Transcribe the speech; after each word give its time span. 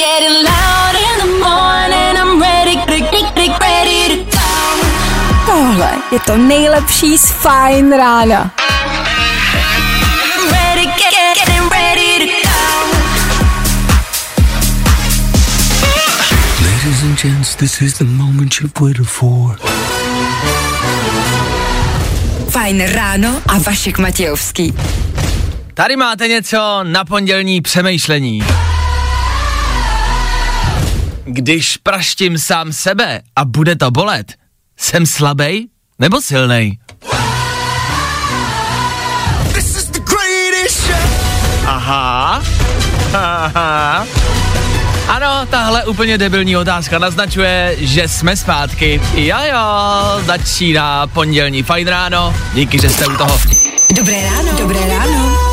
getting 0.00 0.36
loud 0.52 0.94
in 1.08 1.14
the 1.24 1.30
morning. 1.44 2.12
I'm 2.22 2.40
ready, 2.40 2.76
ready, 2.88 3.48
ready 3.60 4.00
to 4.10 4.18
go. 4.36 4.48
Tohle 5.46 5.92
je 6.12 6.20
to 6.20 6.36
nejlepší 6.36 7.18
z 7.18 7.24
Fajn 7.24 7.92
rána. 7.92 8.50
I'm 10.34 10.52
ready, 10.52 10.86
get, 10.86 10.96
get, 10.96 11.36
getting 11.38 11.68
ready 11.70 12.18
to 12.18 12.26
go. 12.48 12.60
Ladies 16.64 17.02
and 17.02 17.18
gents, 17.18 17.54
this 17.54 17.82
is 17.82 17.98
the 17.98 18.04
moment 18.04 18.60
you've 18.60 18.80
waited 18.80 19.06
for. 19.06 19.58
Fajn 22.50 22.86
ráno 22.86 23.42
a 23.46 23.58
Vašek 23.58 23.98
Matějovský. 23.98 24.74
Tady 25.74 25.96
máte 25.96 26.28
něco 26.28 26.80
na 26.82 27.04
pondělní 27.04 27.60
přemýšlení. 27.60 28.42
Když 31.32 31.76
praštím 31.76 32.38
sám 32.38 32.72
sebe 32.72 33.20
a 33.36 33.44
bude 33.44 33.76
to 33.76 33.90
bolet, 33.90 34.34
jsem 34.76 35.06
slabej 35.06 35.68
nebo 35.98 36.20
silnej? 36.20 36.78
Aha. 41.66 42.42
Aha. 43.14 44.06
Ano, 45.08 45.46
tahle 45.50 45.84
úplně 45.84 46.18
debilní 46.18 46.56
otázka 46.56 46.98
naznačuje, 46.98 47.76
že 47.78 48.08
jsme 48.08 48.36
zpátky. 48.36 49.00
Jo 49.14 49.36
jo, 49.52 50.22
začíná 50.24 51.06
pondělní 51.06 51.62
fajn 51.62 51.88
ráno. 51.88 52.34
Díky, 52.54 52.78
že 52.78 52.88
jste 52.88 53.06
u 53.06 53.16
toho. 53.16 53.40
Dobré 53.96 54.22
ráno. 54.24 54.52
Dobré 54.58 54.80
ráno. 54.88 55.49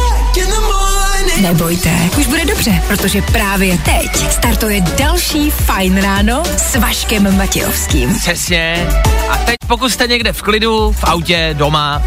Nebojte, 1.41 1.89
už 2.19 2.27
bude 2.27 2.45
dobře, 2.45 2.83
protože 2.87 3.21
právě 3.21 3.77
teď 3.77 4.31
startuje 4.31 4.81
další 4.81 5.51
Fajn 5.51 5.97
ráno 5.97 6.43
s 6.57 6.75
Vaškem 6.75 7.38
Matějovským. 7.38 8.16
Přesně. 8.19 8.88
A 9.29 9.38
teď 9.38 9.55
pokud 9.67 9.89
jste 9.89 10.07
někde 10.07 10.33
v 10.33 10.41
klidu, 10.41 10.91
v 10.91 11.03
autě, 11.03 11.49
doma, 11.53 12.03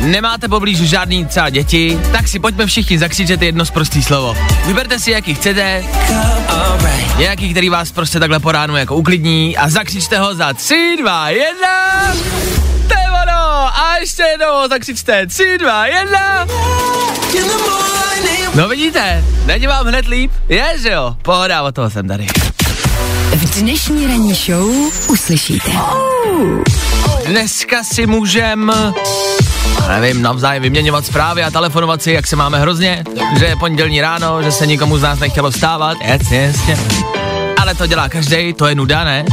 nemáte 0.00 0.48
poblíž 0.48 0.78
žádný 0.78 1.24
třeba 1.24 1.50
děti, 1.50 2.00
tak 2.12 2.28
si 2.28 2.38
pojďme 2.38 2.66
všichni 2.66 2.98
zakřičet 2.98 3.42
jedno 3.42 3.66
zprostý 3.66 4.02
slovo. 4.02 4.36
Vyberte 4.66 4.98
si, 4.98 5.10
jaký 5.10 5.34
chcete, 5.34 5.84
nějaký, 7.18 7.50
který 7.50 7.68
vás 7.68 7.92
prostě 7.92 8.20
takhle 8.20 8.40
po 8.40 8.52
ránu 8.52 8.76
jako 8.76 8.96
uklidní 8.96 9.56
a 9.56 9.68
zakřičte 9.68 10.18
ho 10.18 10.34
za 10.34 10.52
3, 10.52 10.96
2, 11.00 11.30
1. 11.30 12.63
Ono. 13.24 13.78
A 13.78 13.96
ještě 14.00 14.22
jednou 14.22 14.68
zakřičte 14.68 15.26
3, 15.26 15.58
2, 15.58 15.86
1. 15.86 16.46
No 18.54 18.68
vidíte, 18.68 19.24
není 19.46 19.66
vám 19.66 19.86
hned 19.86 20.06
líp? 20.06 20.32
Je, 20.48 20.64
že 20.82 20.90
jo? 20.90 21.16
Pohoda, 21.22 21.62
o 21.62 21.72
toho 21.72 21.90
jsem 21.90 22.08
tady. 22.08 22.26
V 23.36 23.60
dnešní 23.60 24.06
ranní 24.06 24.34
show 24.34 24.70
uslyšíte. 25.08 25.70
Dneska 27.26 27.84
si 27.84 28.06
můžem, 28.06 28.72
nevím, 29.88 30.22
navzájem 30.22 30.62
vyměňovat 30.62 31.06
zprávy 31.06 31.44
a 31.44 31.50
telefonovat 31.50 32.02
si, 32.02 32.12
jak 32.12 32.26
se 32.26 32.36
máme 32.36 32.60
hrozně, 32.60 33.04
že 33.38 33.44
je 33.44 33.56
pondělní 33.56 34.00
ráno, 34.00 34.42
že 34.42 34.52
se 34.52 34.66
nikomu 34.66 34.98
z 34.98 35.02
nás 35.02 35.18
nechtělo 35.18 35.50
vstávat, 35.50 35.98
jasně, 36.00 36.40
jasně. 36.40 36.76
Ale 37.60 37.74
to 37.74 37.86
dělá 37.86 38.08
každý, 38.08 38.52
to 38.52 38.66
je 38.66 38.74
nuda, 38.74 39.04
ne? 39.04 39.24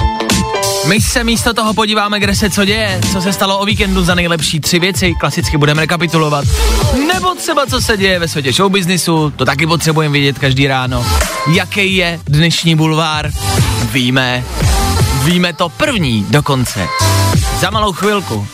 My 0.88 1.02
se 1.02 1.24
místo 1.24 1.54
toho 1.54 1.74
podíváme, 1.74 2.20
kde 2.20 2.36
se 2.36 2.50
co 2.50 2.66
děje, 2.66 3.02
co 3.12 3.22
se 3.22 3.34
stalo 3.34 3.60
o 3.60 3.66
víkendu 3.66 4.04
za 4.04 4.16
nejlepší 4.16 4.60
tři 4.60 4.80
věci, 4.80 5.14
klasicky 5.20 5.58
budeme 5.58 5.82
rekapitulovat. 5.82 6.46
Nebo 7.14 7.36
třeba 7.36 7.66
co 7.66 7.82
se 7.82 7.98
děje 7.98 8.20
ve 8.20 8.28
světě 8.28 8.54
showbiznisu, 8.54 9.34
to 9.36 9.46
taky 9.46 9.68
potřebujeme 9.68 10.14
vědět 10.14 10.40
každý 10.40 10.68
ráno. 10.68 11.06
Jaký 11.54 11.96
je 11.96 12.20
dnešní 12.26 12.76
bulvár? 12.76 13.32
Víme. 13.92 14.44
Víme 15.24 15.54
to 15.54 15.70
první 15.70 16.26
dokonce. 16.30 16.88
Za 17.60 17.70
malou 17.70 17.92
chvilku. 17.92 18.48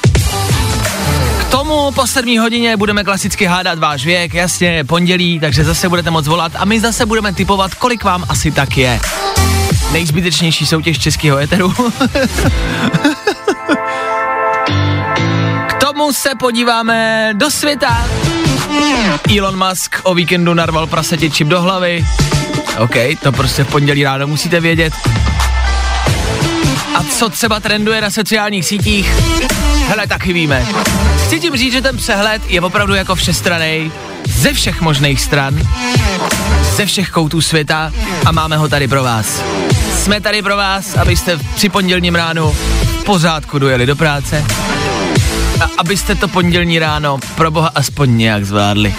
K 1.39 1.43
tomu 1.51 1.91
po 1.91 2.07
7 2.07 2.39
hodině 2.39 2.77
budeme 2.77 3.03
klasicky 3.03 3.45
hádat 3.45 3.79
váš 3.79 4.05
věk, 4.05 4.33
jasně, 4.33 4.83
pondělí, 4.83 5.39
takže 5.39 5.63
zase 5.63 5.89
budete 5.89 6.11
moc 6.11 6.27
volat 6.27 6.51
a 6.55 6.65
my 6.65 6.79
zase 6.79 7.05
budeme 7.05 7.33
typovat, 7.33 7.75
kolik 7.75 8.03
vám 8.03 8.25
asi 8.29 8.51
tak 8.51 8.77
je. 8.77 8.99
Nejzbytečnější 9.91 10.65
soutěž 10.65 10.99
českého 10.99 11.37
eteru. 11.37 11.73
K 15.67 15.73
tomu 15.73 16.13
se 16.13 16.29
podíváme 16.39 17.29
do 17.33 17.51
světa. 17.51 18.07
Elon 19.37 19.67
Musk 19.67 19.99
o 20.03 20.13
víkendu 20.13 20.53
narval 20.53 20.87
prasetě 20.87 21.29
čip 21.29 21.47
do 21.47 21.61
hlavy. 21.61 22.05
OK, 22.77 22.95
to 23.23 23.31
prostě 23.31 23.63
v 23.63 23.67
pondělí 23.67 24.03
ráno 24.03 24.27
musíte 24.27 24.59
vědět. 24.59 24.93
A 26.95 27.03
co 27.03 27.29
třeba 27.29 27.59
trenduje 27.59 28.01
na 28.01 28.11
sociálních 28.11 28.65
sítích? 28.65 29.11
Hele, 29.87 30.07
taky 30.07 30.33
víme. 30.33 30.65
Chci 31.25 31.39
tím 31.39 31.55
říct, 31.55 31.73
že 31.73 31.81
ten 31.81 31.97
přehled 31.97 32.41
je 32.47 32.61
opravdu 32.61 32.93
jako 32.93 33.15
všestranej, 33.15 33.91
ze 34.27 34.53
všech 34.53 34.81
možných 34.81 35.21
stran, 35.21 35.59
ze 36.75 36.85
všech 36.85 37.09
koutů 37.09 37.41
světa 37.41 37.91
a 38.25 38.31
máme 38.31 38.57
ho 38.57 38.69
tady 38.69 38.87
pro 38.87 39.03
vás. 39.03 39.43
Jsme 40.07 40.21
tady 40.21 40.41
pro 40.41 40.57
vás, 40.57 40.95
abyste 40.95 41.37
při 41.55 41.69
pondělním 41.69 42.15
ránu 42.15 42.51
v 42.51 43.03
pořádku 43.03 43.59
dojeli 43.59 43.85
do 43.85 43.95
práce 43.95 44.45
a 45.61 45.69
abyste 45.77 46.15
to 46.15 46.27
pondělní 46.27 46.79
ráno 46.79 47.19
pro 47.35 47.51
boha 47.51 47.71
aspoň 47.75 48.17
nějak 48.17 48.45
zvládli. 48.45 48.95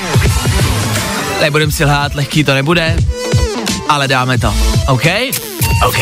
Nebudem 1.41 1.73
si 1.73 1.85
lhát, 1.85 2.15
lehký 2.15 2.45
to 2.45 2.55
nebude, 2.55 2.97
ale 3.89 4.09
dáme 4.09 4.39
to. 4.39 4.55
OK? 4.89 5.03
OK. 5.87 5.99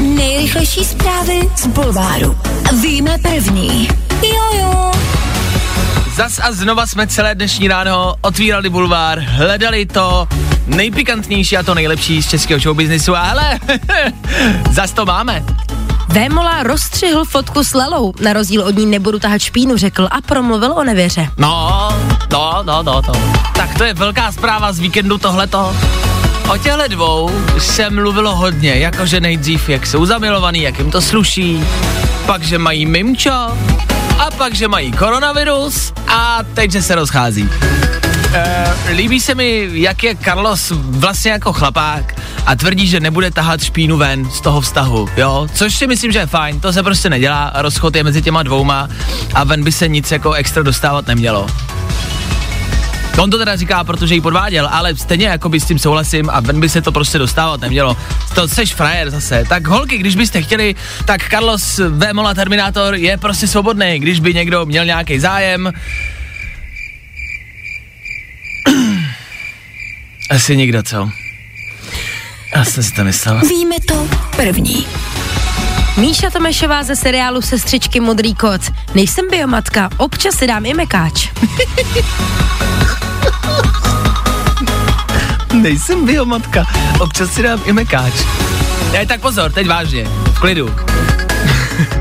Nejrychlejší 0.00 0.84
zprávy 0.84 1.40
z 1.56 1.66
Bulváru. 1.66 2.38
Víme 2.82 3.18
první. 3.18 3.88
Jojo. 4.22 4.90
Zas 6.16 6.40
a 6.42 6.52
znova 6.52 6.86
jsme 6.86 7.06
celé 7.06 7.34
dnešní 7.34 7.68
ráno 7.68 8.14
otvírali 8.20 8.70
bulvár, 8.70 9.18
hledali 9.18 9.86
to 9.86 10.28
nejpikantnější 10.66 11.56
a 11.56 11.62
to 11.62 11.74
nejlepší 11.74 12.22
z 12.22 12.30
českého 12.30 12.60
showbiznisu, 12.60 13.16
ale 13.16 13.58
zas 14.70 14.92
to 14.92 15.06
máme. 15.06 15.44
Vémola 16.08 16.62
rozstřihl 16.62 17.24
fotku 17.24 17.64
s 17.64 17.74
Lelou, 17.74 18.12
na 18.20 18.32
rozdíl 18.32 18.62
od 18.62 18.76
ní 18.76 18.86
nebudu 18.86 19.18
tahat 19.18 19.40
špínu, 19.40 19.76
řekl 19.76 20.08
a 20.10 20.20
promluvil 20.20 20.72
o 20.72 20.84
nevěře. 20.84 21.28
No, 21.38 21.88
no, 22.32 22.62
no, 22.62 22.82
no, 22.82 23.02
to. 23.02 23.12
Tak 23.56 23.78
to 23.78 23.84
je 23.84 23.94
velká 23.94 24.32
zpráva 24.32 24.72
z 24.72 24.78
víkendu 24.78 25.18
tohleto. 25.18 25.76
O 26.52 26.58
těchto 26.58 26.88
dvou 26.88 27.30
se 27.58 27.90
mluvilo 27.90 28.36
hodně, 28.36 28.74
jakože 28.74 29.20
nejdřív, 29.20 29.68
jak 29.68 29.86
jsou 29.86 30.06
zamilovaný, 30.06 30.62
jak 30.62 30.78
jim 30.78 30.90
to 30.90 31.00
sluší, 31.00 31.64
pak, 32.26 32.42
že 32.42 32.58
mají 32.58 32.86
mimčo, 32.86 33.50
a 34.18 34.30
pak, 34.38 34.54
že 34.54 34.68
mají 34.68 34.92
koronavirus 34.92 35.92
a 36.08 36.38
teď, 36.54 36.70
že 36.70 36.82
se 36.82 36.94
rozchází. 36.94 37.48
E, 38.34 38.74
líbí 38.92 39.20
se 39.20 39.34
mi, 39.34 39.68
jak 39.72 40.02
je 40.02 40.16
Carlos 40.16 40.72
vlastně 40.76 41.30
jako 41.30 41.52
chlapák 41.52 42.20
a 42.46 42.56
tvrdí, 42.56 42.86
že 42.86 43.00
nebude 43.00 43.30
tahat 43.30 43.64
špínu 43.64 43.96
ven 43.96 44.30
z 44.30 44.40
toho 44.40 44.60
vztahu, 44.60 45.08
jo, 45.16 45.46
což 45.54 45.74
si 45.74 45.86
myslím, 45.86 46.12
že 46.12 46.18
je 46.18 46.26
fajn, 46.26 46.60
to 46.60 46.72
se 46.72 46.82
prostě 46.82 47.10
nedělá, 47.10 47.52
rozchod 47.54 47.96
je 47.96 48.04
mezi 48.04 48.22
těma 48.22 48.42
dvouma 48.42 48.88
a 49.34 49.44
ven 49.44 49.64
by 49.64 49.72
se 49.72 49.88
nic 49.88 50.12
jako 50.12 50.32
extra 50.32 50.62
dostávat 50.62 51.06
nemělo. 51.06 51.46
On 53.18 53.30
to 53.30 53.38
teda 53.38 53.56
říká, 53.56 53.84
protože 53.84 54.14
ji 54.14 54.20
podváděl, 54.20 54.68
ale 54.72 54.96
stejně 54.96 55.26
jako 55.26 55.48
by 55.48 55.60
s 55.60 55.64
tím 55.64 55.78
souhlasím 55.78 56.30
a 56.30 56.40
ven 56.40 56.60
by 56.60 56.68
se 56.68 56.82
to 56.82 56.92
prostě 56.92 57.18
dostávat 57.18 57.60
nemělo. 57.60 57.96
To 58.34 58.48
seš 58.48 58.74
frajer 58.74 59.10
zase. 59.10 59.44
Tak 59.48 59.66
holky, 59.66 59.98
když 59.98 60.16
byste 60.16 60.42
chtěli, 60.42 60.74
tak 61.04 61.30
Carlos 61.30 61.80
Vémola 61.88 62.34
Terminátor 62.34 62.94
je 62.94 63.16
prostě 63.16 63.46
svobodný. 63.46 63.98
Když 63.98 64.20
by 64.20 64.34
někdo 64.34 64.66
měl 64.66 64.84
nějaký 64.84 65.18
zájem, 65.18 65.72
asi 70.30 70.56
nikdo, 70.56 70.82
co? 70.82 71.10
Já 72.56 72.64
jsem 72.64 72.82
si 72.82 72.92
to 72.92 73.04
myslel. 73.04 73.40
Víme 73.40 73.76
to 73.88 74.08
první. 74.36 74.86
Míša 75.96 76.30
Tomešová 76.30 76.82
ze 76.82 76.96
seriálu 76.96 77.42
Sestřičky 77.42 78.00
Modrý 78.00 78.34
kot. 78.34 78.60
Nejsem 78.94 79.30
biomatka, 79.30 79.90
občas 79.96 80.34
si 80.34 80.46
dám 80.46 80.66
i 80.66 80.74
mekáč. 80.74 81.28
Nejsem 85.52 86.06
biomatka, 86.06 86.66
občas 87.00 87.30
si 87.30 87.42
dám 87.42 87.62
i 87.64 87.72
mekáč. 87.72 88.14
Ne, 88.92 89.06
tak 89.06 89.20
pozor, 89.20 89.52
teď 89.52 89.66
vážně, 89.66 90.04
v 90.04 90.38
klidu. 90.38 90.76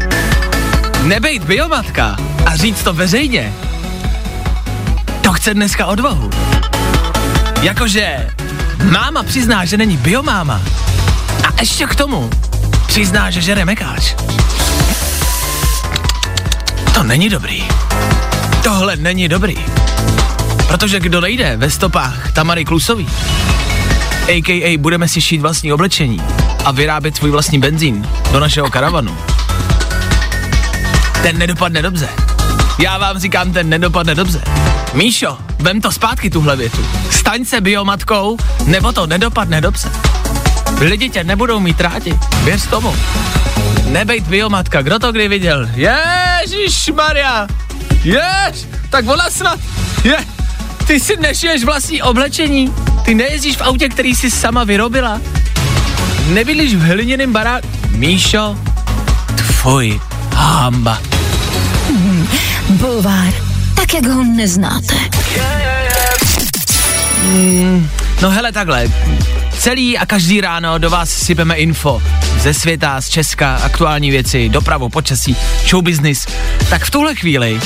Nebejt 1.03 1.43
biomatka 1.43 2.17
a 2.45 2.55
říct 2.55 2.83
to 2.83 2.93
veřejně, 2.93 3.53
to 5.21 5.33
chce 5.33 5.53
dneska 5.53 5.85
odvahu. 5.85 6.29
Jakože 7.65 8.29
máma 8.91 9.23
přizná, 9.23 9.65
že 9.65 9.77
není 9.77 9.97
biomáma 9.97 10.61
a 11.43 11.59
ještě 11.59 11.85
k 11.85 11.95
tomu 11.95 12.29
přizná, 12.87 13.31
že 13.31 13.41
žere 13.41 13.65
mekáč. 13.65 14.15
To 16.93 17.03
není 17.03 17.29
dobrý. 17.29 17.63
Tohle 18.63 18.95
není 18.95 19.27
dobrý. 19.27 19.57
Protože 20.67 20.99
kdo 20.99 21.21
nejde 21.21 21.57
ve 21.57 21.69
stopách 21.69 22.31
Tamary 22.31 22.65
Klusový, 22.65 23.09
a.k.a. 24.27 24.77
budeme 24.77 25.07
si 25.07 25.21
šít 25.21 25.41
vlastní 25.41 25.73
oblečení 25.73 26.21
a 26.65 26.71
vyrábět 26.71 27.15
svůj 27.15 27.31
vlastní 27.31 27.59
benzín 27.59 28.07
do 28.31 28.39
našeho 28.39 28.69
karavanu, 28.69 29.17
ten 31.21 31.37
nedopadne 31.37 31.81
dobře. 31.81 32.09
Já 32.79 32.97
vám 32.97 33.19
říkám, 33.19 33.53
ten 33.53 33.69
nedopadne 33.69 34.15
dobře. 34.15 34.41
Míšo, 34.95 35.37
vem 35.59 35.81
to 35.81 35.91
zpátky 35.91 36.29
tuhle 36.29 36.55
větu. 36.55 36.85
Staň 37.11 37.45
se 37.45 37.61
biomatkou, 37.61 38.37
nebo 38.65 38.91
to 38.91 39.07
nedopadne 39.07 39.61
dobře. 39.61 39.89
Lidi 40.79 41.09
tě 41.09 41.23
nebudou 41.23 41.59
mít 41.59 41.81
rádi, 41.81 42.19
věř 42.43 42.67
tomu. 42.67 42.95
Nebejt 43.85 44.27
biomatka, 44.27 44.81
kdo 44.81 44.99
to 44.99 45.11
kdy 45.11 45.27
viděl? 45.27 45.69
Ježíš 45.73 46.91
Maria! 46.95 47.47
Jež, 48.03 48.67
tak 48.89 49.07
ona 49.07 49.29
snad, 49.29 49.59
je, 50.03 50.17
ty 50.87 50.99
si 50.99 51.17
nešiješ 51.17 51.63
vlastní 51.63 52.01
oblečení, 52.01 52.73
ty 53.05 53.15
nejezdíš 53.15 53.57
v 53.57 53.61
autě, 53.61 53.89
který 53.89 54.15
jsi 54.15 54.31
sama 54.31 54.63
vyrobila. 54.63 55.21
Nebydlíš 56.27 56.75
v 56.75 56.81
hliněném 56.81 57.33
baráku. 57.33 57.67
Míšo, 57.89 58.57
tvoj 59.35 60.01
hamba. 60.33 60.99
Bulvár, 62.69 63.33
tak 63.33 63.44
jak 63.95 64.07
ho 64.07 64.23
neznáte. 64.23 64.95
No 68.21 68.29
hele, 68.29 68.51
takhle. 68.51 68.91
Celý 69.59 69.97
a 69.97 70.05
každý 70.05 70.41
ráno 70.41 70.77
do 70.77 70.89
vás 70.89 71.09
sypeme 71.09 71.55
info 71.55 72.01
ze 72.39 72.53
světa, 72.53 73.01
z 73.01 73.09
Česka, 73.09 73.55
aktuální 73.55 74.11
věci, 74.11 74.49
dopravu, 74.49 74.89
počasí, 74.89 75.37
show 75.69 75.83
business. 75.83 76.27
Tak 76.69 76.85
v 76.85 76.91
tuhle 76.91 77.15
chvíli 77.15 77.59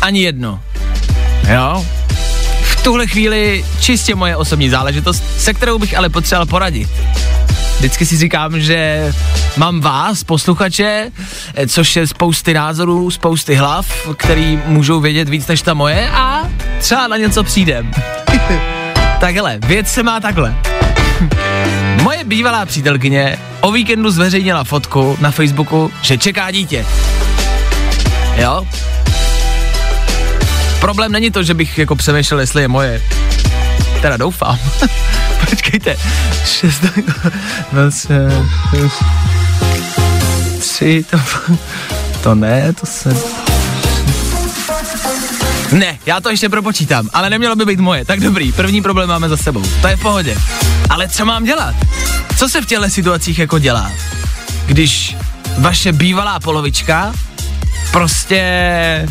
ani 0.00 0.22
jedno. 0.22 0.60
Jo? 1.52 1.86
V 2.62 2.82
tuhle 2.82 3.06
chvíli 3.06 3.64
čistě 3.80 4.14
moje 4.14 4.36
osobní 4.36 4.70
záležitost, 4.70 5.24
se 5.38 5.54
kterou 5.54 5.78
bych 5.78 5.96
ale 5.96 6.08
potřeboval 6.08 6.46
poradit. 6.46 6.88
Vždycky 7.80 8.06
si 8.06 8.16
říkám, 8.16 8.60
že 8.60 9.12
mám 9.56 9.80
vás, 9.80 10.24
posluchače, 10.24 11.10
eh, 11.54 11.66
což 11.66 11.96
je 11.96 12.06
spousty 12.06 12.54
názorů, 12.54 13.10
spousty 13.10 13.54
hlav, 13.54 13.86
který 14.16 14.58
můžou 14.66 15.00
vědět 15.00 15.28
víc 15.28 15.46
než 15.46 15.62
ta 15.62 15.74
moje 15.74 16.10
a 16.10 16.48
třeba 16.78 17.08
na 17.08 17.16
něco 17.16 17.44
přijdem. 17.44 17.90
tak 19.20 19.34
hele, 19.34 19.58
věc 19.66 19.88
se 19.88 20.02
má 20.02 20.20
takhle. 20.20 20.56
Moje 22.02 22.24
bývalá 22.24 22.66
přítelkyně 22.66 23.38
o 23.60 23.72
víkendu 23.72 24.10
zveřejnila 24.10 24.64
fotku 24.64 25.16
na 25.20 25.30
Facebooku, 25.30 25.92
že 26.02 26.18
čeká 26.18 26.50
dítě. 26.50 26.86
Jo? 28.36 28.66
Problém 30.80 31.12
není 31.12 31.30
to, 31.30 31.42
že 31.42 31.54
bych 31.54 31.78
jako 31.78 31.96
přemýšlel, 31.96 32.40
jestli 32.40 32.62
je 32.62 32.68
moje. 32.68 33.02
Teda 34.02 34.16
doufám. 34.16 34.58
Počkejte. 35.48 35.96
Šest, 36.44 36.84
vlastně, 37.72 38.16
tři, 40.58 41.04
to, 41.10 41.18
to 42.22 42.34
ne, 42.34 42.72
to 42.72 42.86
se... 42.86 43.16
Ne, 45.72 45.98
já 46.06 46.20
to 46.20 46.30
ještě 46.30 46.48
propočítám, 46.48 47.08
ale 47.12 47.30
nemělo 47.30 47.56
by 47.56 47.64
být 47.64 47.80
moje. 47.80 48.04
Tak 48.04 48.20
dobrý, 48.20 48.52
první 48.52 48.82
problém 48.82 49.08
máme 49.08 49.28
za 49.28 49.36
sebou. 49.36 49.62
To 49.80 49.88
je 49.88 49.96
v 49.96 50.00
pohodě. 50.00 50.36
Ale 50.90 51.08
co 51.08 51.24
mám 51.24 51.44
dělat? 51.44 51.74
Co 52.36 52.48
se 52.48 52.62
v 52.62 52.66
těchto 52.66 52.88
situacích 52.88 53.38
jako 53.38 53.58
dělá? 53.58 53.92
Když 54.66 55.16
vaše 55.58 55.92
bývalá 55.92 56.40
polovička 56.40 57.12
prostě 57.92 59.06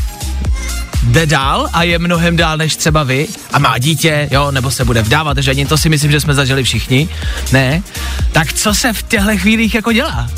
jde 1.03 1.25
dál 1.25 1.69
a 1.73 1.83
je 1.83 1.99
mnohem 1.99 2.35
dál 2.35 2.57
než 2.57 2.75
třeba 2.75 3.03
vy 3.03 3.27
a 3.53 3.59
má 3.59 3.77
dítě, 3.77 4.27
jo, 4.31 4.51
nebo 4.51 4.71
se 4.71 4.85
bude 4.85 5.01
vdávat, 5.01 5.37
že 5.37 5.51
ani 5.51 5.65
to 5.65 5.77
si 5.77 5.89
myslím, 5.89 6.11
že 6.11 6.19
jsme 6.19 6.33
zažili 6.33 6.63
všichni, 6.63 7.09
ne, 7.51 7.83
tak 8.31 8.53
co 8.53 8.73
se 8.73 8.93
v 8.93 9.03
těchto 9.03 9.37
chvílích 9.37 9.75
jako 9.75 9.91
dělá? 9.91 10.29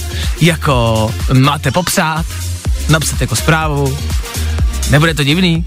Jako 0.42 1.14
máte 1.34 1.72
popsat, 1.72 2.26
napsat 2.90 3.22
jako 3.22 3.36
zprávu, 3.36 3.98
nebude 4.90 5.14
to 5.14 5.24
divný? 5.24 5.66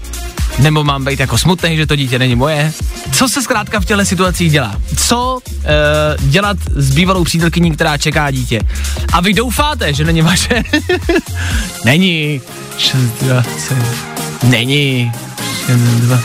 Nebo 0.59 0.83
mám 0.83 1.05
být 1.05 1.19
jako 1.19 1.37
smutný, 1.37 1.77
že 1.77 1.87
to 1.87 1.95
dítě 1.95 2.19
není 2.19 2.35
moje? 2.35 2.73
Co 3.11 3.29
se 3.29 3.41
zkrátka 3.41 3.79
v 3.79 3.85
těchto 3.85 4.05
situacích 4.05 4.51
dělá? 4.51 4.81
Co 4.97 5.39
e, 5.63 6.17
dělat 6.19 6.57
s 6.75 6.95
bývalou 6.95 7.23
přítelkyní, 7.23 7.71
která 7.71 7.97
čeká 7.97 8.31
dítě? 8.31 8.59
A 9.13 9.21
vy 9.21 9.33
doufáte, 9.33 9.93
že 9.93 10.03
není 10.03 10.21
vaše? 10.21 10.63
není. 11.85 12.41
6, 12.77 12.97
20. 13.21 13.77
Není. 14.43 15.11
6, 15.65 15.77
2. 15.77 16.19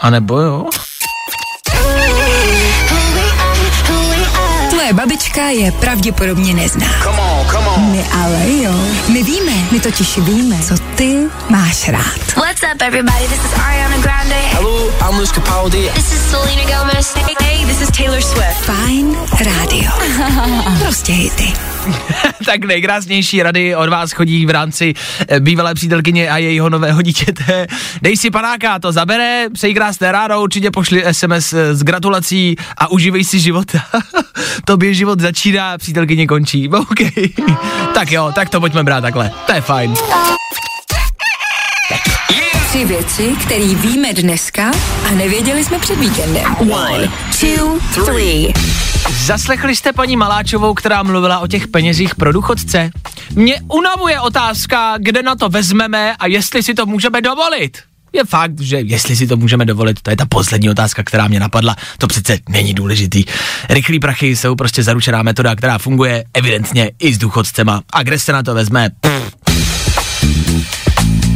A 0.00 0.10
nebo 0.10 0.40
jo? 0.40 0.66
Tvoje 4.70 4.92
babička 4.92 5.42
je 5.42 5.72
pravděpodobně 5.72 6.54
nezná. 6.54 6.86
My 7.76 8.04
ale 8.12 8.62
jo. 8.62 8.72
My 9.12 9.22
víme, 9.22 9.52
my 9.72 9.80
totiž 9.80 10.18
víme, 10.18 10.56
co 10.68 10.74
ty 10.78 11.16
máš 11.48 11.88
rád. 11.88 12.36
What's 12.36 12.62
up, 12.62 12.82
everybody? 12.82 13.28
This 13.28 13.44
is 13.44 13.52
Ariana 13.54 13.98
Grande. 13.98 14.34
Hello, 14.34 14.90
I'm 15.00 15.16
Luis 15.16 15.32
Capaldi. 15.32 15.90
This 15.94 16.12
is 16.12 16.30
Selena 16.30 16.64
Gomez. 16.64 17.14
Hey, 17.14 17.34
hey, 17.42 17.66
this 17.66 17.80
is 17.80 17.90
Taylor 17.96 18.20
Swift. 18.22 18.64
Fajn 18.64 19.16
rádio. 19.40 19.90
Prostě 20.78 21.12
hity. 21.12 21.52
tak 22.44 22.64
nejkrásnější 22.64 23.42
rady 23.42 23.76
od 23.76 23.88
vás 23.88 24.12
chodí 24.12 24.46
v 24.46 24.50
rámci 24.50 24.94
eh, 25.28 25.40
bývalé 25.40 25.74
přítelkyně 25.74 26.30
a 26.30 26.36
jejího 26.38 26.70
nového 26.70 27.02
dítěte. 27.02 27.66
Dej 28.02 28.16
si 28.16 28.30
panáka, 28.30 28.78
to 28.78 28.92
zabere, 28.92 29.46
přeji 29.52 29.74
krásné 29.74 30.12
ráno, 30.12 30.42
určitě 30.42 30.70
pošli 30.70 31.04
SMS 31.12 31.52
s 31.52 31.82
gratulací 31.82 32.56
a 32.76 32.90
uživej 32.90 33.24
si 33.24 33.40
života. 33.40 33.78
Tobě 34.64 34.94
život 34.94 35.20
začíná, 35.20 35.78
přítelkyně 35.78 36.26
končí. 36.26 36.68
OK. 36.68 37.00
Tak 37.94 38.12
jo, 38.12 38.32
tak 38.34 38.48
to 38.48 38.60
pojďme 38.60 38.84
brát 38.84 39.00
takhle. 39.00 39.30
To 39.46 39.52
je 39.52 39.60
fajn. 39.60 39.94
Tři 42.68 42.84
věci, 42.84 43.36
které 43.46 43.64
víme 43.64 44.12
dneska 44.12 44.70
a 45.08 45.10
nevěděli 45.10 45.64
jsme 45.64 45.78
před 45.78 45.98
víkendem. 45.98 46.56
One, 46.56 47.10
two, 47.40 47.78
three. 48.04 48.52
Zaslechli 49.10 49.76
jste 49.76 49.92
paní 49.92 50.16
Maláčovou, 50.16 50.74
která 50.74 51.02
mluvila 51.02 51.38
o 51.38 51.46
těch 51.46 51.68
penězích 51.68 52.14
pro 52.14 52.32
důchodce? 52.32 52.90
Mě 53.34 53.60
unavuje 53.68 54.20
otázka, 54.20 54.94
kde 54.98 55.22
na 55.22 55.36
to 55.36 55.48
vezmeme 55.48 56.16
a 56.16 56.26
jestli 56.26 56.62
si 56.62 56.74
to 56.74 56.86
můžeme 56.86 57.20
dovolit. 57.20 57.78
Je 58.12 58.24
fakt, 58.24 58.60
že 58.60 58.80
jestli 58.80 59.16
si 59.16 59.26
to 59.26 59.36
můžeme 59.36 59.64
dovolit, 59.64 60.02
to 60.02 60.10
je 60.10 60.16
ta 60.16 60.26
poslední 60.26 60.70
otázka, 60.70 61.02
která 61.02 61.28
mě 61.28 61.40
napadla. 61.40 61.76
To 61.98 62.06
přece 62.06 62.38
není 62.48 62.74
důležitý. 62.74 63.24
Rychlý 63.70 64.00
prachy 64.00 64.36
jsou 64.36 64.54
prostě 64.54 64.82
zaručená 64.82 65.22
metoda, 65.22 65.56
která 65.56 65.78
funguje 65.78 66.24
evidentně 66.34 66.90
i 66.98 67.14
s 67.14 67.18
důchodcema. 67.18 67.82
A 67.92 68.02
kde 68.02 68.18
se 68.18 68.32
na 68.32 68.42
to 68.42 68.54
vezme? 68.54 68.90
Pff. 69.00 69.65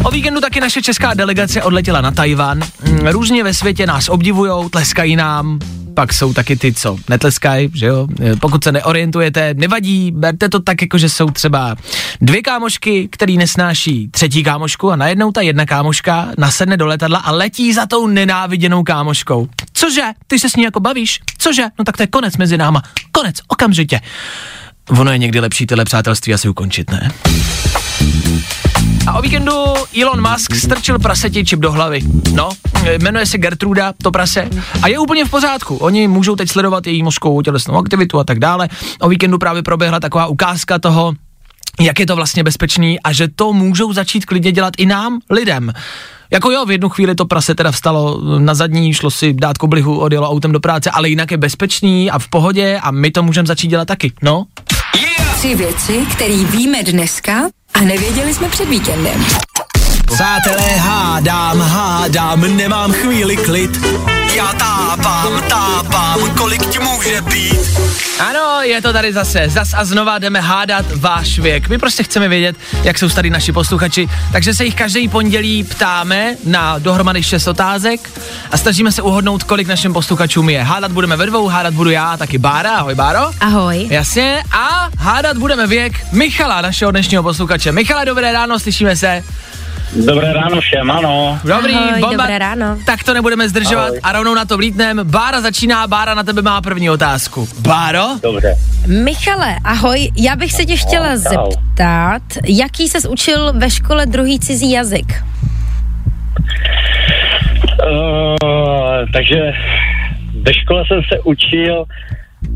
O 0.04 0.10
víkendu 0.10 0.40
taky 0.40 0.60
naše 0.60 0.82
česká 0.82 1.14
delegace 1.14 1.62
odletěla 1.62 2.00
na 2.00 2.10
Tajvan. 2.10 2.60
Mm, 2.84 3.06
Různě 3.06 3.44
ve 3.44 3.54
světě 3.54 3.86
nás 3.86 4.08
obdivujou, 4.08 4.68
tleskají 4.68 5.16
nám, 5.16 5.58
pak 5.94 6.12
jsou 6.12 6.32
taky 6.32 6.56
ty, 6.56 6.72
co 6.72 6.96
netleskají, 7.08 7.70
že 7.74 7.86
jo. 7.86 8.06
E, 8.22 8.36
Pokud 8.36 8.64
se 8.64 8.72
neorientujete, 8.72 9.54
nevadí, 9.54 10.10
berte 10.10 10.48
to 10.48 10.60
tak, 10.60 10.82
jako 10.82 10.98
že 10.98 11.08
jsou 11.08 11.30
třeba 11.30 11.76
dvě 12.20 12.42
kámošky, 12.42 13.08
který 13.12 13.36
nesnáší 13.38 14.08
třetí 14.10 14.44
kámošku 14.44 14.90
a 14.90 14.96
najednou 14.96 15.32
ta 15.32 15.40
jedna 15.40 15.66
kámoška 15.66 16.28
nasedne 16.38 16.76
do 16.76 16.86
letadla 16.86 17.18
a 17.18 17.30
letí 17.32 17.72
za 17.72 17.86
tou 17.86 18.06
nenáviděnou 18.06 18.82
kámoškou. 18.82 19.48
Cože? 19.72 20.02
Ty 20.26 20.38
se 20.38 20.48
s 20.50 20.56
ní 20.56 20.62
jako 20.64 20.80
bavíš? 20.80 21.20
Cože? 21.38 21.64
No 21.78 21.84
tak 21.84 21.96
to 21.96 22.02
je 22.02 22.06
konec 22.06 22.36
mezi 22.36 22.58
náma. 22.58 22.82
Konec, 23.12 23.36
okamžitě. 23.48 24.00
Ono 24.98 25.12
je 25.12 25.18
někdy 25.18 25.40
lepší 25.40 25.66
tyhle 25.66 25.84
přátelství 25.84 26.34
asi 26.34 26.48
ukončit, 26.48 26.90
ne? 26.90 27.10
A 29.06 29.18
o 29.18 29.22
víkendu 29.22 29.52
Elon 30.00 30.30
Musk 30.30 30.54
strčil 30.54 30.98
praseti 30.98 31.44
čip 31.44 31.60
do 31.60 31.72
hlavy. 31.72 32.00
No, 32.32 32.48
jmenuje 32.98 33.26
se 33.26 33.38
Gertruda, 33.38 33.92
to 34.02 34.10
prase, 34.10 34.48
a 34.82 34.88
je 34.88 34.98
úplně 34.98 35.24
v 35.24 35.30
pořádku. 35.30 35.76
Oni 35.76 36.08
můžou 36.08 36.36
teď 36.36 36.48
sledovat 36.48 36.86
její 36.86 37.02
mozkovou 37.02 37.42
tělesnou 37.42 37.76
aktivitu 37.76 38.18
a 38.18 38.24
tak 38.24 38.38
dále. 38.38 38.68
O 39.00 39.08
víkendu 39.08 39.38
právě 39.38 39.62
proběhla 39.62 40.00
taková 40.00 40.26
ukázka 40.26 40.78
toho, 40.78 41.12
jak 41.80 42.00
je 42.00 42.06
to 42.06 42.16
vlastně 42.16 42.44
bezpečný 42.44 43.00
a 43.00 43.12
že 43.12 43.28
to 43.28 43.52
můžou 43.52 43.92
začít 43.92 44.24
klidně 44.24 44.52
dělat 44.52 44.74
i 44.78 44.86
nám, 44.86 45.18
lidem. 45.30 45.72
Jako 46.32 46.50
jo, 46.50 46.64
v 46.66 46.70
jednu 46.70 46.88
chvíli 46.88 47.14
to 47.14 47.24
prase 47.24 47.54
teda 47.54 47.72
vstalo 47.72 48.20
na 48.38 48.54
zadní, 48.54 48.94
šlo 48.94 49.10
si 49.10 49.32
dát 49.32 49.58
koblihu, 49.58 49.98
odjelo 49.98 50.30
autem 50.30 50.52
do 50.52 50.60
práce, 50.60 50.90
ale 50.90 51.08
jinak 51.08 51.30
je 51.30 51.36
bezpečný 51.36 52.10
a 52.10 52.18
v 52.18 52.28
pohodě 52.28 52.80
a 52.82 52.90
my 52.90 53.10
to 53.10 53.22
můžeme 53.22 53.46
začít 53.46 53.68
dělat 53.68 53.84
taky, 53.88 54.12
no. 54.22 54.44
Tři 55.38 55.54
věci, 55.54 56.06
které 56.14 56.36
víme 56.36 56.82
dneska 56.82 57.32
a 57.74 57.80
nevěděli 57.80 58.34
jsme 58.34 58.48
před 58.48 58.68
víkendem. 58.68 59.24
Přátelé, 60.14 60.76
hádám, 60.76 61.60
hádám, 61.60 62.56
nemám 62.56 62.92
chvíli 62.92 63.36
klid. 63.36 63.70
Já 64.36 64.52
tápám, 64.52 65.42
tápám, 65.48 66.34
kolik 66.36 66.66
ti 66.66 66.78
může 66.78 67.20
být? 67.20 67.80
Ano, 68.20 68.62
je 68.62 68.82
to 68.82 68.92
tady 68.92 69.12
zase. 69.12 69.48
Zas 69.48 69.74
a 69.74 69.84
znova 69.84 70.18
jdeme 70.18 70.40
hádat 70.40 70.86
váš 70.96 71.38
věk. 71.38 71.68
My 71.68 71.78
prostě 71.78 72.02
chceme 72.02 72.28
vědět, 72.28 72.56
jak 72.82 72.98
jsou 72.98 73.08
tady 73.08 73.30
naši 73.30 73.52
posluchači, 73.52 74.08
takže 74.32 74.54
se 74.54 74.64
jich 74.64 74.74
každý 74.74 75.08
pondělí 75.08 75.64
ptáme 75.64 76.34
na 76.44 76.78
dohromady 76.78 77.22
šest 77.22 77.46
otázek 77.46 78.10
a 78.50 78.56
snažíme 78.56 78.92
se 78.92 79.02
uhodnout, 79.02 79.44
kolik 79.44 79.68
našim 79.68 79.92
posluchačům 79.92 80.50
je. 80.50 80.62
Hádat 80.62 80.92
budeme 80.92 81.16
ve 81.16 81.26
dvou, 81.26 81.48
hádat 81.48 81.74
budu 81.74 81.90
já, 81.90 82.16
taky 82.16 82.38
Bára. 82.38 82.76
Ahoj 82.76 82.94
Báro. 82.94 83.20
Ahoj. 83.40 83.86
Jasně. 83.90 84.42
A 84.52 84.88
hádat 84.98 85.38
budeme 85.38 85.66
věk 85.66 86.06
Michala, 86.12 86.60
našeho 86.60 86.90
dnešního 86.90 87.22
posluchače. 87.22 87.72
Michala, 87.72 88.04
dobré 88.04 88.32
ráno, 88.32 88.58
slyšíme 88.58 88.96
se. 88.96 89.22
Dobré 89.96 90.32
ráno 90.32 90.60
všem, 90.60 90.90
ano. 90.90 91.38
Dobrý, 91.44 91.74
Ahoj, 91.74 92.00
bomba. 92.00 92.16
dobré 92.16 92.38
ráno. 92.38 92.78
Tak 92.86 93.04
to 93.04 93.14
nebudeme 93.14 93.48
zdržovat 93.48 93.86
Ahoj. 93.88 94.00
a 94.02 94.12
rovnou 94.12 94.34
na 94.34 94.44
to 94.44 94.56
vlítnem. 94.56 95.00
Bára 95.04 95.40
začíná, 95.40 95.86
Bára 95.86 96.14
na 96.14 96.22
tebe 96.22 96.42
má 96.42 96.60
první 96.60 96.90
otázku. 96.90 97.48
Báro? 97.58 98.04
Dobře. 98.22 98.56
Michale, 98.86 99.56
ahoj, 99.64 100.10
já 100.16 100.36
bych 100.36 100.52
se 100.52 100.64
tě 100.64 100.76
chtěla 100.76 101.06
Ahoj, 101.06 101.18
zeptat, 101.18 102.22
jaký 102.48 102.88
ses 102.88 103.04
učil 103.06 103.52
ve 103.52 103.70
škole 103.70 104.06
druhý 104.06 104.40
cizí 104.40 104.70
jazyk? 104.70 105.22
Uh, 107.92 108.36
takže 109.12 109.36
ve 110.42 110.54
škole 110.54 110.84
jsem 110.88 111.00
se 111.12 111.20
učil 111.24 111.84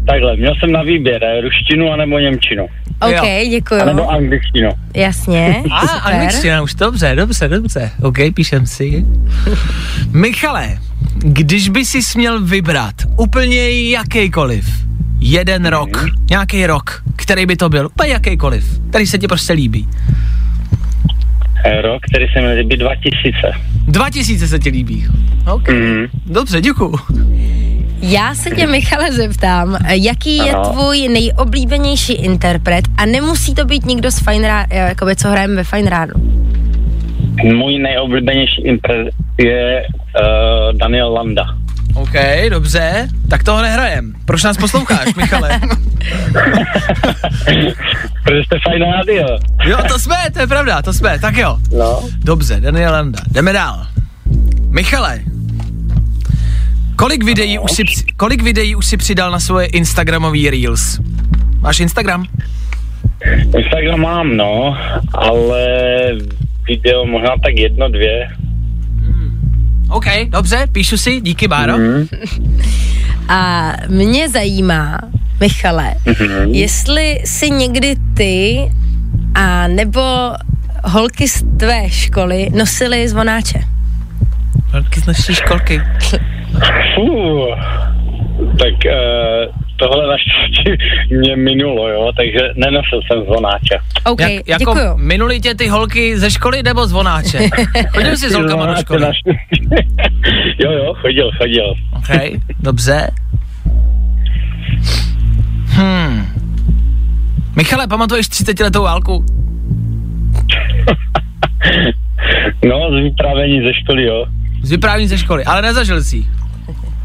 takhle, 0.07 0.37
měl 0.37 0.55
jsem 0.61 0.73
na 0.73 0.83
výběr 0.83 1.25
eh, 1.25 1.41
ruštinu 1.41 1.93
anebo 1.93 2.19
němčinu, 2.19 2.67
OK, 3.01 3.13
Jo. 3.13 3.51
děkuju. 3.51 3.81
anebo 3.83 4.11
angličtinu. 4.11 4.71
Jasně, 4.95 5.63
A, 5.71 5.81
super. 5.87 6.15
angličtina 6.15 6.63
už, 6.63 6.75
dobře, 6.75 7.15
dobře, 7.17 7.49
dobře. 7.49 7.91
OK, 8.03 8.17
píšem 8.35 8.67
si. 8.67 9.05
Michale, 10.13 10.79
když 11.19 11.69
by 11.69 11.85
si 11.85 12.03
směl 12.03 12.41
vybrat 12.45 12.95
úplně 13.19 13.71
jakýkoliv, 13.91 14.67
jeden 15.21 15.67
rok, 15.67 16.05
nějaký 16.31 16.67
rok, 16.67 17.03
který 17.17 17.47
by 17.47 17.57
to 17.57 17.69
byl, 17.69 17.87
úplně 17.87 18.13
jakýkoliv, 18.13 18.81
který 18.89 19.07
se 19.07 19.19
ti 19.19 19.29
prostě 19.29 19.53
líbí. 19.53 19.89
Eh, 21.67 21.83
Rok, 21.83 22.03
který 22.11 22.27
se 22.33 22.41
mi 22.41 22.53
líbí 22.53 22.77
2000. 22.77 23.53
2000 23.89 24.49
se 24.49 24.59
ti 24.59 24.69
líbí. 24.71 25.07
OK, 25.53 25.69
Mhm. 25.69 26.07
dobře, 26.27 26.61
děkuju. 26.61 26.95
Já 28.07 28.35
se 28.35 28.51
tě, 28.51 28.67
Michale, 28.67 29.13
zeptám, 29.13 29.77
jaký 29.89 30.37
je 30.37 30.53
Ano. 30.53 30.65
tvůj 30.73 31.09
nejoblíbenější 31.09 32.13
interpret 32.13 32.85
a 32.97 33.07
nemusí 33.07 33.55
to 33.55 33.65
být 33.65 33.87
nikdo 33.87 34.11
z 34.11 34.19
Fine 34.19 34.49
Ra- 34.49 34.67
eh, 34.71 34.89
jakoby, 34.89 35.17
co 35.17 35.29
hrajeme 35.29 35.55
ve 35.55 35.65
Fine 35.65 35.91
Ránu. 35.91 36.13
Můj 37.45 37.79
nejoblíbenější 37.79 38.63
impre 38.63 38.95
je 39.39 39.83
uh, 39.89 40.79
Daniel 40.79 41.13
Landa. 41.13 41.45
OK, 41.95 42.13
dobře, 42.51 43.09
tak 43.31 43.43
toho 43.45 43.63
nehrajem. 43.63 44.13
Proč 44.25 44.43
nás 44.43 44.57
posloucháš, 44.57 45.15
Michale? 45.17 45.61
Protože 48.25 48.45
jste 48.47 48.57
fajn 48.69 48.83
rádio. 48.83 49.39
Jo, 49.65 49.79
to 49.89 49.99
jsme, 49.99 50.17
to 50.33 50.41
je 50.41 50.47
pravda, 50.47 50.83
to 50.83 50.93
jsme, 50.93 51.19
tak 51.19 51.37
jo. 51.37 51.57
No. 51.79 52.03
Dobře, 52.25 52.61
Daniel 52.61 52.93
Landa. 52.93 53.19
Jdeme 53.31 53.53
dál. 53.53 53.87
Michale, 54.71 55.21
kolik 56.97 57.25
videí, 57.25 57.59
už 57.59 57.73
si, 57.73 57.85
kolik 58.17 58.43
videí 58.43 58.75
už 58.77 58.87
si 58.87 58.97
přidal 58.97 59.31
na 59.31 59.41
svoje 59.41 59.67
Instagramový 59.67 60.51
Reels? 60.51 61.01
Máš 61.61 61.81
Instagram? 61.81 62.25
Instagram 63.59 64.01
mám, 64.01 64.37
no, 64.37 64.77
ale 65.15 65.67
video 66.69 67.07
možná 67.07 67.29
tak 67.45 67.55
jedno, 67.55 67.89
dvě. 67.89 68.29
OK, 69.89 70.05
dobře, 70.29 70.67
píšu 70.73 70.97
si, 70.97 71.21
díky 71.21 71.49
Báro. 71.49 71.79
Mhm. 71.79 72.09
A 73.29 73.73
mě 73.89 74.29
zajímá, 74.29 74.99
Michale, 75.41 75.95
Mhm. 76.07 76.55
jestli 76.55 77.21
si 77.25 77.51
někdy 77.51 77.97
ty 78.17 78.59
a 79.35 79.69
nebo 79.69 80.01
holky 80.85 81.29
z 81.29 81.45
tvé 81.57 81.91
školy 81.91 82.51
nosily 82.55 83.09
zvonáče. 83.09 83.59
Velký 84.73 85.01
z 85.01 85.07
naší 85.07 85.35
školky. 85.35 85.81
Fú, 86.95 87.47
tak 88.59 88.75
uh, 88.87 89.55
tohle 89.77 90.07
naštěstí 90.09 91.17
mě 91.17 91.37
minulo, 91.37 91.89
jo, 91.89 92.11
takže 92.17 92.39
nenosil 92.57 93.01
jsem 93.07 93.25
zvonáče. 93.25 93.75
OK, 94.05 94.21
Jak, 94.21 94.31
jako 94.31 94.59
děkuju. 94.75 94.97
minuli 94.97 95.41
tě 95.41 95.55
ty 95.55 95.69
holky 95.69 96.19
ze 96.19 96.31
školy 96.31 96.63
nebo 96.63 96.87
zvonáče? 96.87 97.39
Chodil 97.89 98.17
jsi 98.17 98.31
s 98.31 98.35
holkama 98.35 98.67
do 98.67 98.77
školy? 98.77 99.01
naštěstí. 99.01 99.69
jo, 100.65 100.73
jo, 100.73 100.95
chodil, 100.95 101.31
chodil. 101.39 101.75
OK, 101.97 102.41
dobře. 102.61 103.11
Hmm. 105.67 106.27
Michale, 107.57 107.87
pamatuješ 107.87 108.29
30 108.29 108.61
letou 108.61 108.83
válku? 108.83 109.25
No, 112.69 112.91
z 112.91 113.03
vyprávění 113.03 113.61
ze 113.63 113.75
školy, 113.75 114.05
jo. 114.05 114.27
Z 114.63 114.71
vyprávění 114.71 115.09
ze 115.09 115.19
školy, 115.19 115.45
ale 115.45 115.63
nezažil 115.63 116.03
jsi. 116.03 116.25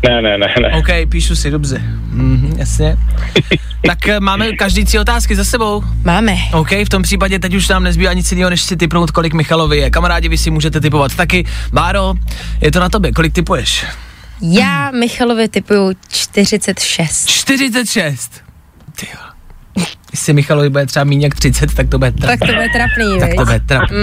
Ne, 0.03 0.21
ne, 0.21 0.37
ne, 0.37 0.47
ne. 0.61 0.77
OK, 0.77 1.09
píšu 1.09 1.35
si, 1.35 1.51
dobře. 1.51 1.81
Mhm, 2.09 2.53
jasně. 2.57 2.97
tak 3.87 4.07
eh, 4.07 4.19
máme 4.19 4.51
každý 4.51 4.85
tři 4.85 4.99
otázky 4.99 5.35
za 5.35 5.43
sebou. 5.43 5.83
Máme. 6.03 6.35
OK, 6.53 6.71
v 6.71 6.89
tom 6.89 7.03
případě 7.03 7.39
teď 7.39 7.53
už 7.53 7.67
nám 7.67 7.83
nezbývá 7.83 8.13
nic 8.13 8.31
jiného, 8.31 8.49
než 8.49 8.61
si 8.61 8.77
typnout, 8.77 9.11
kolik 9.11 9.33
Michalovi 9.33 9.77
je. 9.77 9.89
Kamarádi, 9.89 10.29
vy 10.29 10.37
si 10.37 10.49
můžete 10.51 10.81
typovat 10.81 11.15
taky. 11.15 11.45
Báro, 11.73 12.13
je 12.61 12.71
to 12.71 12.79
na 12.79 12.89
tobě, 12.89 13.11
kolik 13.11 13.33
typuješ? 13.33 13.85
Já 14.41 14.91
Michalovi 14.91 15.47
typuju 15.47 15.91
46. 16.09 17.27
46. 17.29 18.31
Ty 18.99 19.07
jo. 19.13 19.19
Jestli 20.11 20.33
Michalovi 20.33 20.69
bude 20.69 20.85
třeba 20.85 21.03
méně 21.03 21.25
jak 21.25 21.35
30, 21.35 21.73
tak 21.73 21.89
to 21.89 21.97
bude 21.97 22.11
trapný. 22.11 22.37
Tak 22.37 22.49
to 22.49 22.55
bude 22.55 22.69
trapný, 22.69 23.19
Tak 23.19 23.29
to 23.35 23.45
bude 23.45 23.59
trapný. 23.59 23.97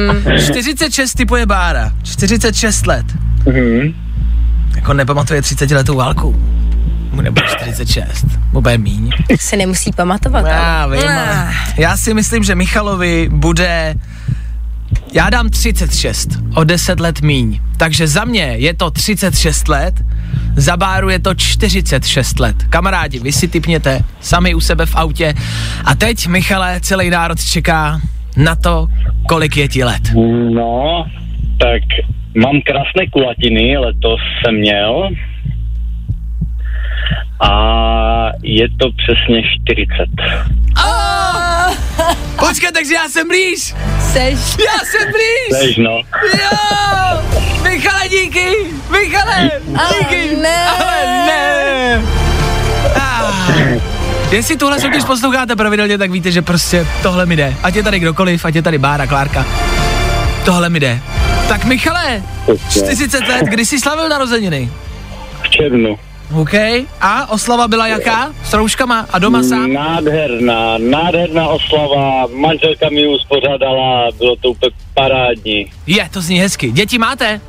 46 0.46 1.14
typuje 1.14 1.46
Bára. 1.46 1.92
46 2.02 2.86
let. 2.86 3.06
Mhm. 3.46 4.05
Jako 4.76 4.92
nepamatuje 4.94 5.42
30 5.42 5.70
letou 5.70 5.96
válku. 5.96 6.36
Mu 7.12 7.20
nebude 7.20 7.46
46. 7.46 8.26
Mu 8.52 8.60
bude 8.60 8.78
míň. 8.78 9.10
Tak 9.28 9.42
se 9.42 9.56
nemusí 9.56 9.92
pamatovat. 9.92 10.46
Já 10.46 10.82
ale- 10.82 10.96
vím, 10.96 11.06
Ah. 11.08 11.18
ale 11.30 11.54
já 11.78 11.96
si 11.96 12.14
myslím, 12.14 12.44
že 12.44 12.54
Michalovi 12.54 13.28
bude 13.32 13.94
já 15.12 15.30
dám 15.30 15.48
36, 15.48 16.28
o 16.54 16.64
10 16.64 17.00
let 17.00 17.20
míň. 17.20 17.60
Takže 17.76 18.08
za 18.08 18.24
mě 18.24 18.42
je 18.42 18.74
to 18.74 18.90
36 18.90 19.68
let, 19.68 20.04
za 20.56 20.76
Báru 20.76 21.08
je 21.10 21.18
to 21.18 21.34
46 21.34 22.40
let. 22.40 22.56
Kamarádi, 22.70 23.18
vy 23.18 23.32
si 23.32 23.48
typněte 23.48 24.00
sami 24.20 24.54
u 24.54 24.60
sebe 24.60 24.86
v 24.86 24.94
autě. 24.96 25.34
A 25.84 25.94
teď, 25.94 26.26
Michale, 26.26 26.80
celý 26.80 27.10
národ 27.10 27.44
čeká 27.44 28.00
na 28.36 28.54
to, 28.56 28.88
kolik 29.28 29.56
je 29.56 29.68
ti 29.68 29.84
let. 29.84 30.02
No, 30.54 31.04
tak 31.60 31.82
mám 32.36 32.60
krásné 32.60 33.06
kulatiny, 33.12 33.78
letos 33.78 34.20
jsem 34.44 34.54
měl. 34.54 35.10
A 37.40 38.30
je 38.42 38.68
to 38.68 38.86
přesně 38.90 39.42
40. 39.62 40.08
Počkej, 42.38 42.72
takže 42.72 42.94
já 42.94 43.08
jsem 43.08 43.28
blíž! 43.28 43.74
Seš. 44.00 44.56
Já 44.66 44.78
jsem 44.84 45.12
blíž! 45.12 45.60
Tež 45.60 45.76
no. 45.76 46.00
Jo! 46.34 46.58
Michale, 47.62 48.08
díky! 48.08 48.50
Michale, 48.90 49.50
díky! 49.66 50.36
ne. 50.36 50.66
Ale 50.66 51.26
ne! 51.26 52.02
Ah. 52.94 53.32
Jestli 54.30 54.56
tuhle 54.56 54.80
soutěž 54.80 55.04
posloucháte 55.04 55.56
pravidelně, 55.56 55.98
tak 55.98 56.10
víte, 56.10 56.30
že 56.30 56.42
prostě 56.42 56.86
tohle 57.02 57.26
mi 57.26 57.36
jde. 57.36 57.54
Ať 57.62 57.76
je 57.76 57.82
tady 57.82 57.98
kdokoliv, 57.98 58.44
ať 58.44 58.54
je 58.54 58.62
tady 58.62 58.78
Bára, 58.78 59.06
Klárka. 59.06 59.46
Tohle 60.44 60.68
mi 60.68 60.80
jde. 60.80 61.00
Tak 61.48 61.64
Michale, 61.64 62.22
40 62.70 63.28
let, 63.28 63.46
kdy 63.46 63.66
jsi 63.66 63.80
slavil 63.80 64.08
narozeniny? 64.08 64.68
V 65.42 65.48
červnu. 65.50 65.98
OK. 66.34 66.54
A 67.00 67.30
oslava 67.30 67.68
byla 67.68 67.86
jaká? 67.86 68.32
S 68.44 68.52
rouškama 68.52 69.06
a 69.12 69.18
doma 69.18 69.42
sám? 69.42 69.72
Nádherná, 69.72 70.78
nádherná 70.78 71.48
oslava. 71.48 72.26
Manželka 72.34 72.88
mi 72.90 73.08
uspořádala, 73.08 74.08
bylo 74.18 74.36
to 74.36 74.48
úplně 74.50 74.70
parádní. 74.94 75.66
Je, 75.86 76.08
to 76.12 76.20
zní 76.20 76.40
hezky. 76.40 76.70
Děti 76.72 76.98
máte? 76.98 77.40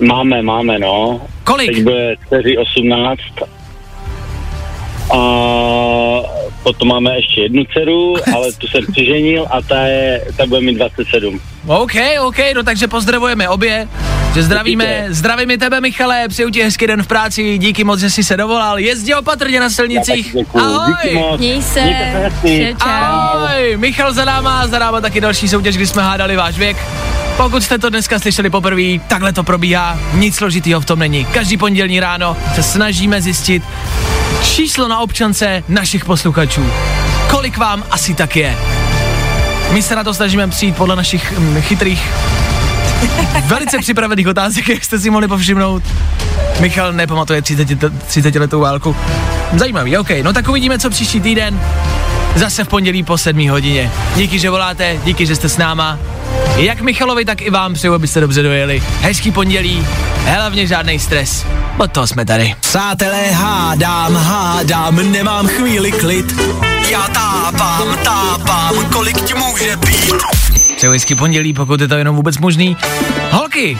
Máme, 0.00 0.42
máme, 0.42 0.78
no. 0.78 1.20
Teď 1.22 1.44
Kolik? 1.44 1.82
bude 1.82 2.14
dceři 2.28 2.58
18. 2.58 3.20
A 5.10 5.18
potom 6.62 6.88
máme 6.88 7.16
ještě 7.16 7.40
jednu 7.40 7.64
dceru, 7.64 8.14
ale 8.34 8.52
tu 8.52 8.66
jsem 8.66 8.86
přiženil 8.92 9.46
a 9.50 9.62
ta, 9.62 9.82
je, 9.86 10.24
ta 10.36 10.46
bude 10.46 10.60
mít 10.60 10.74
27. 10.74 11.40
OK, 11.66 11.92
OK, 12.20 12.36
no 12.54 12.62
takže 12.62 12.88
pozdravujeme 12.88 13.48
obě, 13.48 13.88
že 14.34 14.42
zdravíme, 14.42 15.06
zdravíme 15.08 15.58
tebe 15.58 15.80
Michale, 15.80 16.28
přeju 16.28 16.50
ti 16.50 16.62
hezký 16.62 16.86
den 16.86 17.02
v 17.02 17.06
práci, 17.06 17.58
díky 17.58 17.84
moc, 17.84 18.00
že 18.00 18.10
jsi 18.10 18.24
se 18.24 18.36
dovolal, 18.36 18.78
jezdí 18.78 19.14
opatrně 19.14 19.60
na 19.60 19.70
silnicích, 19.70 20.26
Děkuju, 20.26 20.64
díky 20.86 21.16
ahoj, 21.16 21.28
moc. 21.30 21.40
Měj 21.40 21.62
se. 21.62 21.80
Čau, 22.42 22.76
čau. 22.82 22.88
ahoj, 22.88 23.76
Michal 23.76 24.12
za 24.12 24.24
náma, 24.24 24.66
za 24.66 24.78
náma 24.78 25.00
taky 25.00 25.20
další 25.20 25.48
soutěž, 25.48 25.76
kdy 25.76 25.86
jsme 25.86 26.02
hádali 26.02 26.36
váš 26.36 26.58
věk, 26.58 26.76
Pokud 27.36 27.62
jste 27.62 27.78
to 27.78 27.90
dneska 27.90 28.18
slyšeli 28.18 28.50
poprvé, 28.50 28.98
takhle 29.08 29.32
to 29.32 29.42
probíhá, 29.42 29.98
nic 30.14 30.36
složitýho 30.36 30.80
v 30.80 30.84
tom 30.84 30.98
není. 30.98 31.24
Každý 31.24 31.56
pondělní 31.56 32.00
ráno 32.00 32.36
se 32.54 32.62
snažíme 32.62 33.22
zjistit 33.22 33.62
číslo 34.42 34.88
na 34.88 34.98
občance 34.98 35.64
našich 35.68 36.04
posluchačů. 36.04 36.66
Kolik 37.30 37.58
vám 37.58 37.84
asi 37.90 38.14
tak 38.14 38.36
je? 38.36 38.56
My 39.70 39.82
se 39.82 39.96
na 39.96 40.04
to 40.04 40.14
snažíme 40.14 40.48
přijít 40.48 40.76
podle 40.76 40.96
našich 40.96 41.38
mm, 41.38 41.60
chytrých, 41.60 42.12
velice 43.46 43.78
připravených 43.78 44.28
otázek, 44.28 44.68
jak 44.68 44.84
jste 44.84 44.98
si 44.98 45.10
mohli 45.10 45.28
povšimnout. 45.28 45.82
Michal 46.60 46.92
nepamatuje 46.92 47.42
30, 47.42 47.68
30 48.06 48.34
letou 48.34 48.60
válku. 48.60 48.96
Zajímavý, 49.52 49.96
OK. 49.96 50.10
No 50.22 50.32
tak 50.32 50.48
uvidíme, 50.48 50.78
co 50.78 50.90
příští 50.90 51.20
týden. 51.20 51.60
Zase 52.34 52.64
v 52.64 52.68
pondělí 52.68 53.02
po 53.02 53.18
7 53.18 53.48
hodině. 53.48 53.90
Díky, 54.16 54.38
že 54.38 54.50
voláte, 54.50 54.96
díky, 55.04 55.26
že 55.26 55.36
jste 55.36 55.48
s 55.48 55.56
náma. 55.56 55.98
Jak 56.56 56.80
Michalovi, 56.80 57.24
tak 57.24 57.42
i 57.42 57.50
vám 57.50 57.74
přeju, 57.74 57.94
abyste 57.94 58.20
dobře 58.20 58.42
dojeli. 58.42 58.82
Hezký 59.00 59.32
pondělí, 59.32 59.86
hlavně 60.24 60.66
žádný 60.66 60.98
stres. 60.98 61.46
Od 61.78 61.92
toho 61.92 62.06
jsme 62.06 62.24
tady. 62.24 62.54
Přátelé, 62.60 63.30
hádám, 63.30 64.16
hádám, 64.16 65.12
nemám 65.12 65.48
chvíli 65.48 65.92
klid. 65.92 66.34
Já 66.90 67.08
tápám, 67.08 67.98
tápám, 68.04 68.90
kolik 68.92 69.20
ti 69.20 69.34
může 69.34 69.76
být. 69.76 70.14
Přeju 70.76 70.92
hezký 70.92 71.14
pondělí, 71.14 71.52
pokud 71.52 71.80
je 71.80 71.88
to 71.88 71.94
jenom 71.94 72.16
vůbec 72.16 72.38
možný. 72.38 72.76
Holky, 73.30 73.78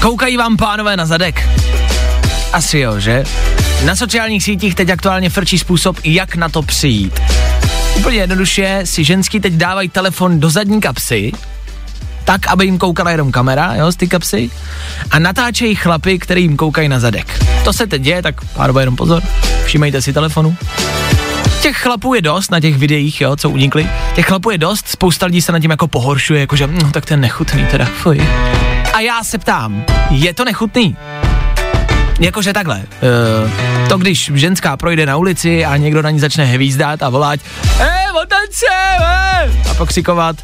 koukají 0.00 0.36
vám 0.36 0.56
pánové 0.56 0.96
na 0.96 1.06
zadek? 1.06 1.48
Asi 2.52 2.78
jo, 2.78 3.00
že? 3.00 3.24
Na 3.84 3.96
sociálních 3.96 4.42
sítích 4.44 4.74
teď 4.74 4.90
aktuálně 4.90 5.30
frčí 5.30 5.58
způsob, 5.58 5.96
jak 6.04 6.36
na 6.36 6.48
to 6.48 6.62
přijít. 6.62 7.20
Úplně 7.96 8.16
jednoduše 8.16 8.80
si 8.84 9.04
ženský 9.04 9.40
teď 9.40 9.52
dávají 9.52 9.88
telefon 9.88 10.40
do 10.40 10.50
zadní 10.50 10.80
kapsy, 10.80 11.32
tak, 12.28 12.46
aby 12.46 12.64
jim 12.64 12.78
koukala 12.78 13.10
jenom 13.10 13.32
kamera, 13.32 13.74
jo, 13.74 13.92
z 13.92 13.96
ty 13.96 14.08
kapsy, 14.08 14.50
a 15.10 15.18
natáčejí 15.18 15.74
chlapy, 15.74 16.18
který 16.18 16.42
jim 16.42 16.56
koukají 16.56 16.88
na 16.88 17.00
zadek. 17.00 17.44
To 17.64 17.72
se 17.72 17.86
teď 17.86 18.02
děje, 18.02 18.22
tak 18.22 18.44
pánové 18.44 18.82
jenom 18.82 18.96
pozor, 18.96 19.22
všímejte 19.64 20.02
si 20.02 20.12
telefonu. 20.12 20.56
Těch 21.62 21.76
chlapů 21.76 22.14
je 22.14 22.22
dost 22.22 22.50
na 22.50 22.60
těch 22.60 22.76
videích, 22.76 23.20
jo, 23.20 23.36
co 23.36 23.50
unikly. 23.50 23.88
Těch 24.14 24.26
chlapů 24.26 24.50
je 24.50 24.58
dost, 24.58 24.88
spousta 24.88 25.26
lidí 25.26 25.42
se 25.42 25.52
nad 25.52 25.60
tím 25.60 25.70
jako 25.70 25.88
pohoršuje, 25.88 26.40
jakože, 26.40 26.66
no 26.66 26.90
tak 26.90 27.06
to 27.06 27.12
je 27.12 27.16
nechutný 27.16 27.66
teda, 27.70 27.84
fuj. 27.84 28.28
A 28.92 29.00
já 29.00 29.24
se 29.24 29.38
ptám, 29.38 29.84
je 30.10 30.34
to 30.34 30.44
nechutný? 30.44 30.96
Jakože 32.20 32.52
takhle, 32.52 32.82
uh, 32.82 33.88
to 33.88 33.98
když 33.98 34.30
ženská 34.34 34.76
projde 34.76 35.06
na 35.06 35.16
ulici 35.16 35.64
a 35.64 35.76
někdo 35.76 36.02
na 36.02 36.10
ní 36.10 36.20
začne 36.20 36.44
hvízdat 36.44 37.02
a 37.02 37.08
volat 37.08 37.40
Otance, 38.22 38.66
a 39.70 39.74
pokřikovat, 39.74 40.36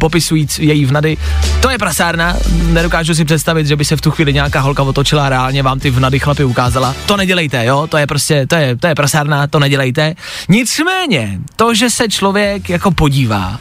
popisujíc 0.00 0.58
její 0.58 0.84
vnady, 0.84 1.16
to 1.60 1.70
je 1.70 1.78
prasárna, 1.78 2.36
nedokážu 2.52 3.14
si 3.14 3.24
představit, 3.24 3.66
že 3.66 3.76
by 3.76 3.84
se 3.84 3.96
v 3.96 4.00
tu 4.00 4.10
chvíli 4.10 4.32
nějaká 4.32 4.60
holka 4.60 4.82
otočila 4.82 5.26
a 5.26 5.28
reálně 5.28 5.62
vám 5.62 5.80
ty 5.80 5.90
vnady 5.90 6.18
chlapy 6.18 6.44
ukázala. 6.44 6.94
To 7.06 7.16
nedělejte, 7.16 7.64
jo, 7.64 7.86
to 7.86 7.96
je 7.96 8.06
prostě, 8.06 8.46
to 8.46 8.54
je, 8.54 8.76
to 8.76 8.86
je 8.86 8.94
prasárna, 8.94 9.46
to 9.46 9.58
nedělejte. 9.58 10.14
Nicméně, 10.48 11.38
to, 11.56 11.74
že 11.74 11.90
se 11.90 12.08
člověk 12.08 12.70
jako 12.70 12.90
podívá, 12.90 13.58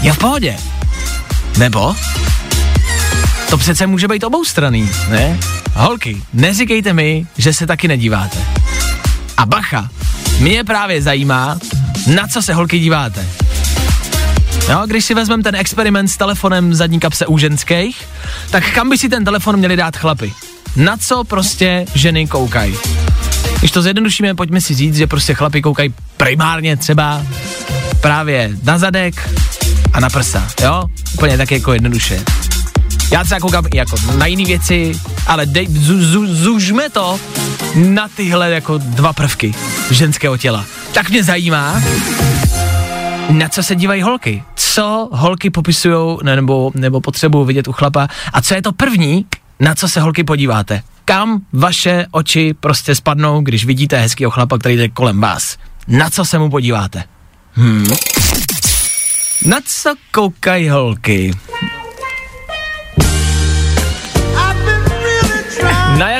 je 0.00 0.12
v 0.12 0.18
pohodě. 0.18 0.56
Nebo? 1.58 1.96
To 3.50 3.58
přece 3.58 3.86
může 3.86 4.08
být 4.08 4.24
oboustranný, 4.24 4.90
ne? 5.08 5.38
Holky, 5.74 6.22
neříkejte 6.32 6.92
mi, 6.92 7.26
že 7.38 7.54
se 7.54 7.66
taky 7.66 7.88
nedíváte. 7.88 8.38
A 9.36 9.46
bacha, 9.46 9.88
mě 10.40 10.64
právě 10.64 11.02
zajímá, 11.02 11.58
na 12.06 12.28
co 12.28 12.42
se 12.42 12.54
holky 12.54 12.78
díváte. 12.78 13.26
Jo, 14.70 14.82
když 14.86 15.04
si 15.04 15.14
vezmeme 15.14 15.42
ten 15.42 15.56
experiment 15.56 16.08
s 16.10 16.16
telefonem 16.16 16.74
zadní 16.74 17.00
kapse 17.00 17.26
u 17.26 17.38
ženských, 17.38 18.08
tak 18.50 18.72
kam 18.74 18.90
by 18.90 18.98
si 18.98 19.08
ten 19.08 19.24
telefon 19.24 19.56
měli 19.56 19.76
dát 19.76 19.96
chlapy? 19.96 20.32
Na 20.76 20.96
co 20.96 21.24
prostě 21.24 21.86
ženy 21.94 22.26
koukají? 22.26 22.74
Když 23.58 23.70
to 23.70 23.82
zjednodušíme, 23.82 24.34
pojďme 24.34 24.60
si 24.60 24.74
říct, 24.74 24.96
že 24.96 25.06
prostě 25.06 25.34
chlapi 25.34 25.62
koukají 25.62 25.94
primárně 26.16 26.76
třeba 26.76 27.22
právě 28.00 28.50
na 28.62 28.78
zadek 28.78 29.30
a 29.92 30.00
na 30.00 30.10
prsa, 30.10 30.48
jo? 30.62 30.84
Úplně 31.14 31.38
tak 31.38 31.50
jako 31.50 31.72
jednoduše. 31.72 32.24
Já 33.10 33.24
třeba 33.24 33.40
koukám 33.40 33.64
jako 33.74 33.96
na 34.16 34.26
jiné 34.26 34.44
věci, 34.44 34.92
ale 35.26 35.46
dej, 35.46 35.66
zu, 35.66 36.04
zu, 36.04 36.34
zužme 36.34 36.90
to 36.90 37.20
na 37.74 38.08
tyhle 38.08 38.50
jako 38.50 38.78
dva 38.78 39.12
prvky 39.12 39.54
ženského 39.90 40.36
těla. 40.36 40.64
Tak 40.94 41.10
mě 41.10 41.24
zajímá, 41.24 41.82
na 43.30 43.48
co 43.48 43.62
se 43.62 43.74
dívají 43.74 44.02
holky. 44.02 44.42
Co 44.54 45.08
holky 45.12 45.50
popisují 45.50 46.18
nebo, 46.22 46.70
nebo 46.74 47.00
potřebují 47.00 47.46
vidět 47.46 47.68
u 47.68 47.72
chlapa 47.72 48.08
a 48.32 48.42
co 48.42 48.54
je 48.54 48.62
to 48.62 48.72
první, 48.72 49.26
na 49.60 49.74
co 49.74 49.88
se 49.88 50.00
holky 50.00 50.24
podíváte. 50.24 50.82
Kam 51.04 51.40
vaše 51.52 52.06
oči 52.10 52.54
prostě 52.60 52.94
spadnou, 52.94 53.40
když 53.40 53.64
vidíte 53.64 54.00
hezkýho 54.00 54.30
chlapa, 54.30 54.58
který 54.58 54.76
jde 54.76 54.88
kolem 54.88 55.20
vás. 55.20 55.56
Na 55.88 56.10
co 56.10 56.24
se 56.24 56.38
mu 56.38 56.50
podíváte? 56.50 57.04
Hmm. 57.52 57.86
Na 59.44 59.58
co 59.64 59.94
koukají 60.12 60.68
holky? 60.68 61.32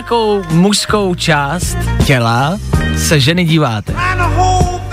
Jakou 0.07 0.42
mužskou 0.51 1.14
část 1.14 1.77
těla 2.05 2.59
se 2.97 3.21
ženy 3.21 3.45
díváte? 3.45 3.95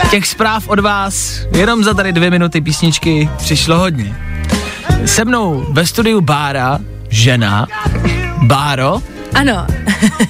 Těch 0.10 0.28
zpráv 0.28 0.67
od 0.67 0.80
vás 0.80 1.41
jenom 1.56 1.84
za 1.84 1.93
tady 1.93 2.13
dvě 2.13 2.30
minuty 2.30 2.62
písničky 2.62 3.30
přišlo 3.38 3.80
hodně. 3.80 4.15
Se 5.06 5.26
mnou 5.26 5.65
ve 5.71 5.86
studiu 5.86 6.21
Bára, 6.21 6.80
žena, 7.10 7.67
Báro, 8.41 9.02
Ano. 9.34 9.67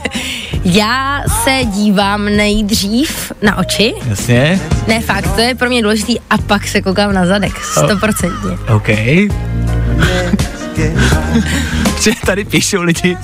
Já 0.64 1.24
se 1.44 1.60
dívám 1.64 2.26
nejdřív 2.26 3.32
na 3.42 3.58
oči. 3.58 3.94
jasně, 4.10 4.60
Ne, 4.88 5.02
fakt, 5.02 5.36
to 5.36 5.42
je 5.42 5.56
pro 5.56 5.70
mě 5.70 5.82
důležitý 5.82 6.20
a 6.30 6.38
pak 6.38 6.68
se 6.68 6.82
koukám 6.82 7.14
na 7.14 7.26
zadek, 7.26 7.64
stoprocentně. 7.64 8.52
OK. 8.76 8.90
Že 12.04 12.12
tady 12.26 12.46
píšou 12.46 12.82
lidi, 12.82 13.18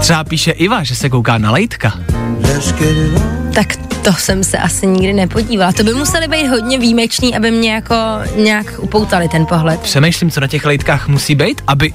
třeba 0.00 0.24
píše 0.24 0.50
Iva, 0.50 0.82
že 0.82 0.94
se 0.94 1.10
kouká 1.10 1.38
na 1.38 1.50
lejtka. 1.50 1.92
Tak 3.54 3.76
to 3.76 4.12
jsem 4.12 4.44
se 4.44 4.58
asi 4.58 4.86
nikdy 4.86 5.12
nepodívala. 5.12 5.72
To 5.72 5.82
by 5.82 5.94
museli 5.94 6.28
být 6.28 6.46
hodně 6.46 6.78
výjimečný, 6.78 7.36
aby 7.36 7.50
mě 7.50 7.72
jako 7.72 7.94
nějak 8.36 8.66
upoutali 8.78 9.28
ten 9.28 9.46
pohled. 9.46 9.80
Přemýšlím, 9.80 10.30
co 10.30 10.40
na 10.40 10.46
těch 10.46 10.64
lejtkách 10.64 11.08
musí 11.08 11.34
být, 11.34 11.62
aby 11.66 11.92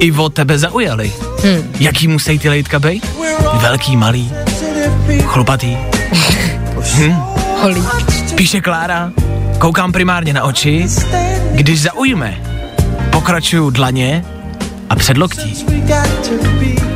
Ivo 0.00 0.28
tebe 0.28 0.58
zaujali. 0.58 1.12
Hmm. 1.44 1.72
Jaký 1.80 2.08
musí 2.08 2.38
ty 2.38 2.48
lejtka 2.48 2.78
být? 2.78 3.06
Velký, 3.54 3.96
malý, 3.96 4.32
chlupatý. 5.24 5.76
Hm? 6.94 7.12
Holý. 7.60 7.82
Píše 8.34 8.60
Klára, 8.60 9.12
koukám 9.58 9.92
primárně 9.92 10.32
na 10.32 10.44
oči, 10.44 10.86
když 11.52 11.82
zaujme, 11.82 12.42
pokračuju 13.10 13.70
dlaně 13.70 14.24
a 14.90 14.94
předloktí. 14.96 15.66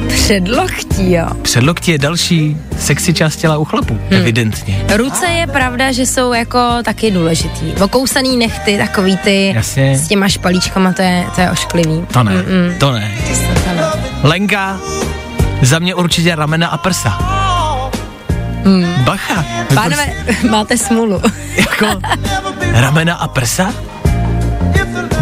Předloktí, 0.09 1.13
jo. 1.13 1.27
Předloktí 1.43 1.91
je 1.91 1.99
další 1.99 2.57
sexy 2.79 3.15
část 3.15 3.37
těla 3.37 3.57
u 3.59 3.65
chlapů, 3.65 3.95
hmm. 3.95 4.21
evidentně. 4.21 4.85
Ruce 4.97 5.27
je 5.27 5.47
pravda, 5.47 5.93
že 5.93 6.07
jsou 6.07 6.33
jako 6.33 6.59
taky 6.85 7.11
důležitý. 7.11 7.73
Okousaný 7.83 8.37
nechty, 8.37 8.79
takový 8.79 9.17
ty 9.17 9.53
Jasně. 9.55 9.99
s 9.99 10.09
těma 10.09 10.29
špalíčkama, 10.29 10.93
to 10.93 11.03
je, 11.03 11.27
to 11.35 11.41
je 11.41 11.51
ošklivý. 11.51 12.07
To 12.13 12.23
ne, 12.23 12.33
Mm-mm. 12.33 12.79
to 12.79 12.93
ne. 12.93 13.11
Lenka, 14.23 14.81
za 15.63 15.79
mě 15.79 15.95
určitě 15.95 16.35
ramena 16.35 16.69
a 16.69 16.77
prsa. 16.79 17.11
Hmm. 18.65 18.95
Bacha. 19.05 19.45
Pánové, 19.75 20.07
máte 20.51 20.79
smůlu. 20.79 21.23
Jako 21.57 21.87
ramena 22.73 23.15
a 23.15 23.29
prsa? 23.29 23.75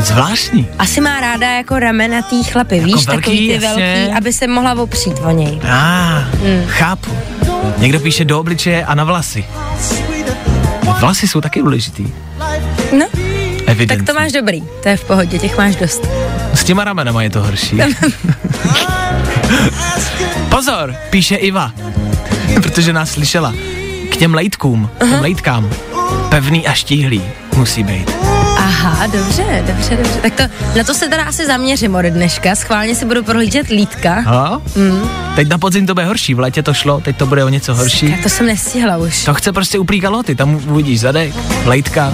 Zvláštní. 0.00 0.68
Asi 0.78 1.00
má 1.00 1.20
ráda 1.20 1.50
jako 1.50 1.78
ramenatý 1.78 2.44
chlapy, 2.44 2.80
víš, 2.80 3.06
velký, 3.06 3.22
takový 3.22 3.38
ty 3.38 3.64
jasně. 3.64 3.94
velký, 3.94 4.12
aby 4.16 4.32
se 4.32 4.46
mohla 4.46 4.74
opřít 4.82 5.16
o 5.24 5.30
něj. 5.30 5.60
A, 5.68 6.18
ah, 6.18 6.24
chápu. 6.66 7.10
Někdo 7.78 8.00
píše 8.00 8.24
do 8.24 8.40
obličeje 8.40 8.84
a 8.84 8.94
na 8.94 9.04
vlasy. 9.04 9.44
Vlasy 11.00 11.28
jsou 11.28 11.40
taky 11.40 11.60
důležitý. 11.60 12.06
No, 12.98 13.06
Evidentně. 13.66 13.86
tak 13.86 14.06
to 14.06 14.20
máš 14.20 14.32
dobrý, 14.32 14.62
to 14.82 14.88
je 14.88 14.96
v 14.96 15.04
pohodě, 15.04 15.38
těch 15.38 15.58
máš 15.58 15.76
dost. 15.76 16.08
S 16.54 16.64
těma 16.64 16.84
ramenama 16.84 17.22
je 17.22 17.30
to 17.30 17.42
horší. 17.42 17.78
Pozor, 20.48 20.94
píše 21.10 21.34
Iva, 21.36 21.72
protože 22.62 22.92
nás 22.92 23.10
slyšela. 23.10 23.54
K 24.10 24.16
těm 24.16 24.34
lejtkům, 24.34 24.90
k 24.98 24.98
těm 24.98 25.20
lejtkám, 25.20 25.70
pevný 26.28 26.66
a 26.66 26.72
štíhlý 26.72 27.22
musí 27.56 27.82
být. 27.82 28.10
Aha, 28.62 29.06
dobře, 29.06 29.64
dobře, 29.66 29.96
dobře. 29.96 30.18
Tak 30.22 30.34
to, 30.34 30.42
na 30.78 30.84
to 30.84 30.94
se 30.94 31.08
teda 31.08 31.22
asi 31.24 31.46
zaměřím 31.46 31.94
od 31.94 32.02
dneška. 32.04 32.54
Schválně 32.54 32.94
si 32.94 33.04
budu 33.04 33.22
prohlížet 33.24 33.68
lítka. 33.68 34.14
Ha? 34.14 34.60
Mm. 34.76 35.08
Teď 35.36 35.48
na 35.48 35.58
podzim 35.58 35.86
to 35.86 35.94
bude 35.94 36.06
horší, 36.06 36.34
v 36.34 36.38
létě 36.38 36.62
to 36.62 36.74
šlo, 36.74 37.00
teď 37.00 37.16
to 37.16 37.26
bude 37.26 37.44
o 37.44 37.48
něco 37.48 37.74
horší. 37.74 38.10
Tak 38.10 38.22
to 38.22 38.28
jsem 38.28 38.46
nestihla 38.46 38.96
už. 38.96 39.24
To 39.24 39.34
chce 39.34 39.52
prostě 39.52 39.78
uprý 39.78 40.00
kaloty, 40.00 40.34
tam 40.34 40.54
uvidíš 40.68 41.00
zadek, 41.00 41.34
lejtka, 41.64 42.12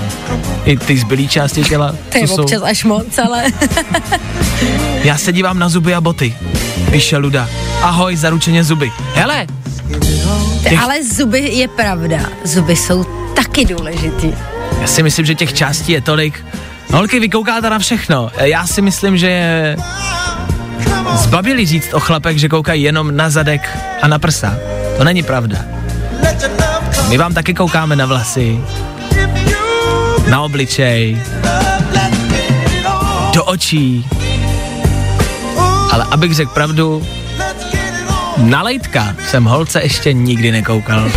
i 0.64 0.76
ty 0.76 0.98
zbylý 0.98 1.28
části 1.28 1.64
těla. 1.64 1.94
To 2.12 2.18
je 2.18 2.28
co 2.28 2.34
jsou. 2.34 2.42
občas 2.42 2.62
až 2.62 2.84
moc, 2.84 3.18
ale... 3.18 3.44
Já 5.04 5.18
se 5.18 5.32
dívám 5.32 5.58
na 5.58 5.68
zuby 5.68 5.94
a 5.94 6.00
boty, 6.00 6.34
píše 6.90 7.16
Luda. 7.16 7.48
Ahoj, 7.82 8.16
zaručeně 8.16 8.64
zuby. 8.64 8.92
Hele, 9.14 9.46
Těch- 10.62 10.82
ale 10.82 10.94
zuby 11.04 11.40
je 11.40 11.68
pravda. 11.68 12.18
Zuby 12.44 12.76
jsou 12.76 13.04
taky 13.36 13.64
důležitý. 13.64 14.32
Já 14.80 14.86
si 14.86 15.02
myslím, 15.02 15.26
že 15.26 15.34
těch 15.34 15.52
částí 15.52 15.92
je 15.92 16.00
tolik. 16.00 16.44
Holky, 16.92 17.20
vy 17.20 17.28
koukáte 17.28 17.70
na 17.70 17.78
všechno. 17.78 18.30
Já 18.40 18.66
si 18.66 18.82
myslím, 18.82 19.16
že 19.16 19.30
je 19.30 19.76
zbabili 21.14 21.66
říct 21.66 21.94
o 21.94 22.00
chlapech, 22.00 22.38
že 22.38 22.48
koukají 22.48 22.82
jenom 22.82 23.16
na 23.16 23.30
zadek 23.30 23.78
a 24.02 24.08
na 24.08 24.18
prsa. 24.18 24.54
To 24.98 25.04
není 25.04 25.22
pravda. 25.22 25.58
My 27.08 27.18
vám 27.18 27.34
taky 27.34 27.54
koukáme 27.54 27.96
na 27.96 28.06
vlasy, 28.06 28.60
na 30.28 30.42
obličej, 30.42 31.22
do 33.34 33.44
očí. 33.44 34.06
Ale 35.92 36.04
abych 36.10 36.34
řekl 36.34 36.50
pravdu, 36.50 37.06
na 38.36 38.62
lejtka 38.62 39.14
jsem 39.28 39.44
holce 39.44 39.82
ještě 39.82 40.12
nikdy 40.12 40.52
nekoukal. 40.52 41.10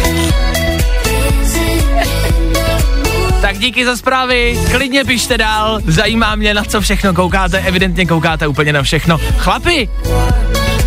Díky 3.59 3.85
za 3.85 3.97
zprávy, 3.97 4.59
klidně 4.71 5.03
pište 5.05 5.37
dál, 5.37 5.79
zajímá 5.87 6.35
mě, 6.35 6.53
na 6.53 6.63
co 6.63 6.81
všechno 6.81 7.13
koukáte, 7.13 7.59
evidentně 7.59 8.05
koukáte 8.05 8.47
úplně 8.47 8.73
na 8.73 8.83
všechno. 8.83 9.17
Chlapi, 9.37 9.89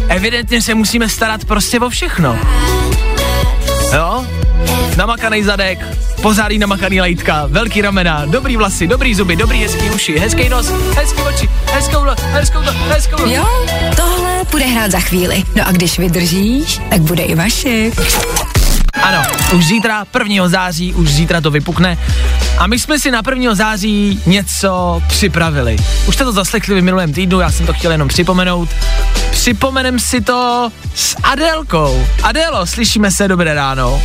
evidentně 0.08 0.62
se 0.62 0.74
musíme 0.74 1.08
starat 1.08 1.44
prostě 1.44 1.80
o 1.80 1.88
všechno. 1.88 2.38
Jo? 3.94 4.26
Namakaný 4.96 5.42
zadek, 5.42 5.78
pořádný 6.22 6.58
namakaný 6.58 7.00
lejtka, 7.00 7.46
velký 7.46 7.82
ramena, 7.82 8.22
dobrý 8.26 8.56
vlasy, 8.56 8.86
dobrý 8.86 9.14
zuby, 9.14 9.36
dobrý 9.36 9.62
hezký 9.62 9.90
uši, 9.90 10.18
hezký 10.18 10.48
nos, 10.48 10.66
hezký 10.96 11.22
oči, 11.22 11.50
hezkou, 11.72 12.04
lo- 12.04 12.16
hezkou, 12.32 12.62
to, 12.62 12.72
hezkou. 12.72 13.26
Jo, 13.26 13.46
tohle 13.96 14.44
bude 14.50 14.64
hrát 14.64 14.90
za 14.90 15.00
chvíli. 15.00 15.44
No 15.56 15.68
a 15.68 15.72
když 15.72 15.98
vydržíš, 15.98 16.80
tak 16.90 17.00
bude 17.00 17.22
i 17.22 17.34
Vašek. 17.34 17.94
Ano, 19.02 19.22
už 19.56 19.66
zítra, 19.66 20.04
1. 20.28 20.48
září, 20.48 20.94
už 20.94 21.08
zítra 21.12 21.40
to 21.40 21.50
vypukne. 21.50 21.98
A 22.58 22.66
my 22.66 22.78
jsme 22.78 22.98
si 22.98 23.10
na 23.10 23.22
1. 23.30 23.54
září 23.54 24.22
něco 24.26 25.02
připravili. 25.08 25.76
Už 26.08 26.14
jste 26.14 26.24
to 26.24 26.32
zaslechli 26.32 26.80
v 26.80 26.84
minulém 26.84 27.12
týdnu, 27.12 27.40
já 27.40 27.50
jsem 27.50 27.66
to 27.66 27.72
chtěl 27.72 27.92
jenom 27.92 28.08
připomenout. 28.08 28.68
Připomenem 29.30 29.98
si 29.98 30.20
to 30.20 30.70
s 30.94 31.16
Adélkou. 31.22 32.06
Adélo, 32.22 32.66
slyšíme 32.66 33.10
se, 33.10 33.28
dobré 33.28 33.54
ráno. 33.54 34.02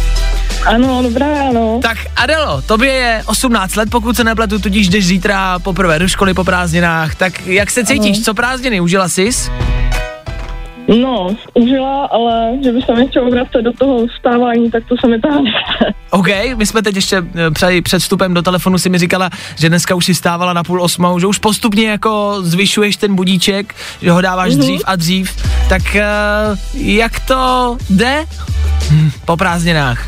Ano, 0.65 1.03
dobré 1.03 1.33
ráno. 1.33 1.79
Tak 1.81 1.97
Adelo, 2.15 2.61
tobě 2.61 2.93
je 2.93 3.23
18 3.25 3.75
let, 3.75 3.89
pokud 3.89 4.15
se 4.15 4.23
nepletu, 4.23 4.59
tudíž 4.59 4.89
jdeš 4.89 5.05
zítra 5.05 5.59
poprvé 5.59 5.99
do 5.99 6.07
školy 6.07 6.33
po 6.33 6.43
prázdninách. 6.43 7.15
Tak 7.15 7.47
jak 7.47 7.71
se 7.71 7.85
cítíš, 7.85 8.23
co 8.23 8.33
prázdniny, 8.33 8.81
užila 8.81 9.09
jsi? 9.09 9.29
No, 10.87 11.35
užila, 11.53 12.05
ale 12.05 12.57
že 12.63 12.71
by 12.71 12.81
se 12.81 12.93
mi 12.95 13.07
chtělo 13.07 13.31
vracet 13.31 13.61
do 13.61 13.73
toho 13.73 14.07
vstávání, 14.07 14.71
tak 14.71 14.83
to 14.89 14.95
se 15.01 15.07
mi 15.07 15.19
tam 15.19 15.43
nechce. 15.43 15.93
OK, 16.09 16.27
my 16.55 16.65
jsme 16.65 16.81
teď 16.81 16.95
ještě 16.95 17.17
eh, 17.17 17.51
před, 17.51 17.83
před 17.83 17.99
vstupem 17.99 18.33
do 18.33 18.41
telefonu 18.41 18.77
si 18.77 18.89
mi 18.89 18.97
říkala, 18.97 19.29
že 19.59 19.69
dneska 19.69 19.95
už 19.95 20.05
si 20.05 20.15
stávala 20.15 20.53
na 20.53 20.63
půl 20.63 20.81
osmou, 20.81 21.19
že 21.19 21.27
už 21.27 21.37
postupně 21.37 21.89
jako 21.89 22.37
zvyšuješ 22.41 22.97
ten 22.97 23.15
budíček, 23.15 23.75
že 24.01 24.11
ho 24.11 24.21
dáváš 24.21 24.53
mm-hmm. 24.53 24.59
dřív 24.59 24.81
a 24.85 24.95
dřív. 24.95 25.45
Tak 25.69 25.81
uh, 25.95 26.57
jak 26.73 27.19
to 27.19 27.77
jde 27.89 28.25
hm, 28.91 29.11
po 29.25 29.37
prázdninách? 29.37 30.07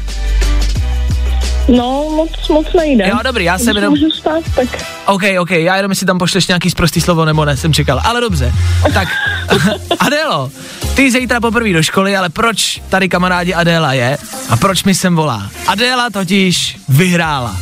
No, 1.78 2.10
moc, 2.16 2.48
moc 2.50 2.74
nejde. 2.74 3.08
Jo, 3.08 3.18
dobrý, 3.24 3.46
já 3.46 3.58
jsem 3.58 3.66
Když 3.68 3.76
jenom... 3.76 3.94
můžu 3.94 4.12
stát, 4.12 4.44
tak 4.56 4.68
OK, 5.06 5.22
OK, 5.40 5.52
já 5.52 5.76
jenom 5.76 5.96
si 5.96 6.06
tam 6.06 6.18
pošleš 6.18 6.48
nějaký 6.48 6.70
sprostý 6.70 7.02
slovo 7.02 7.26
nebo 7.26 7.46
ne, 7.46 7.58
jsem 7.58 7.74
čekal. 7.74 8.02
Ale 8.04 8.22
dobře, 8.22 8.54
tak 8.94 9.08
Adélo, 10.00 10.52
ty 10.96 11.12
zítra 11.12 11.40
poprvé 11.40 11.74
do 11.74 11.84
školy, 11.84 12.18
ale 12.18 12.30
proč 12.30 12.82
tady 12.90 13.10
kamarádi 13.10 13.54
Adéla 13.54 13.94
je 13.94 14.18
a 14.50 14.58
proč 14.58 14.84
mi 14.84 14.96
sem 14.96 15.16
volá? 15.16 15.50
Adéla 15.68 16.10
totiž 16.10 16.78
vyhrála. 16.90 17.58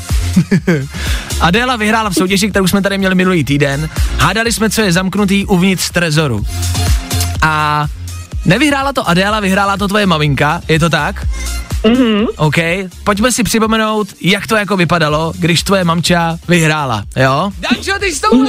Adéla 1.42 1.76
vyhrála 1.76 2.10
v 2.10 2.14
soutěži, 2.14 2.50
kterou 2.50 2.68
jsme 2.68 2.82
tady 2.82 2.98
měli 2.98 3.16
minulý 3.16 3.44
týden. 3.44 3.90
Hádali 4.20 4.52
jsme, 4.52 4.70
co 4.70 4.82
je 4.82 4.92
zamknutý 4.92 5.46
uvnitř 5.46 5.90
trezoru. 5.90 6.46
A 7.42 7.86
nevyhrála 8.46 8.94
to 8.94 9.10
Adéla, 9.10 9.40
vyhrála 9.40 9.78
to 9.78 9.88
tvoje 9.88 10.06
maminka, 10.06 10.62
je 10.68 10.80
to 10.80 10.90
tak? 10.90 11.28
Mhm. 11.84 12.26
OK, 12.38 12.56
pojďme 13.04 13.32
si 13.32 13.44
připomenout, 13.44 14.08
jak 14.22 14.48
to 14.48 14.56
jako 14.56 14.78
vypadalo, 14.78 15.34
když 15.40 15.64
tvoje 15.64 15.84
mamča 15.84 16.38
vyhrála, 16.48 17.04
jo? 17.16 17.52
Dančo, 17.60 18.00
ty 18.00 18.12
jsi 18.12 18.22
to 18.22 18.36
mm. 18.36 18.48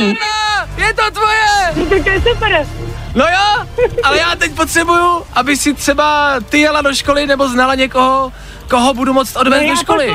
Je 0.78 0.94
to 0.94 1.10
tvoje! 1.10 1.86
tak 1.88 2.04
to 2.04 2.10
je 2.10 2.20
super. 2.20 2.66
No 3.14 3.24
jo, 3.24 3.66
ale 4.04 4.18
já 4.18 4.34
teď 4.36 4.52
potřebuju, 4.52 5.22
aby 5.32 5.56
si 5.56 5.74
třeba 5.74 6.34
ty 6.48 6.58
jela 6.58 6.82
do 6.82 6.94
školy 6.94 7.26
nebo 7.26 7.48
znala 7.48 7.74
někoho, 7.74 8.32
koho 8.70 8.94
budu 8.94 9.12
moct 9.12 9.36
odvést 9.36 9.68
do 9.70 9.76
školy. 9.76 10.12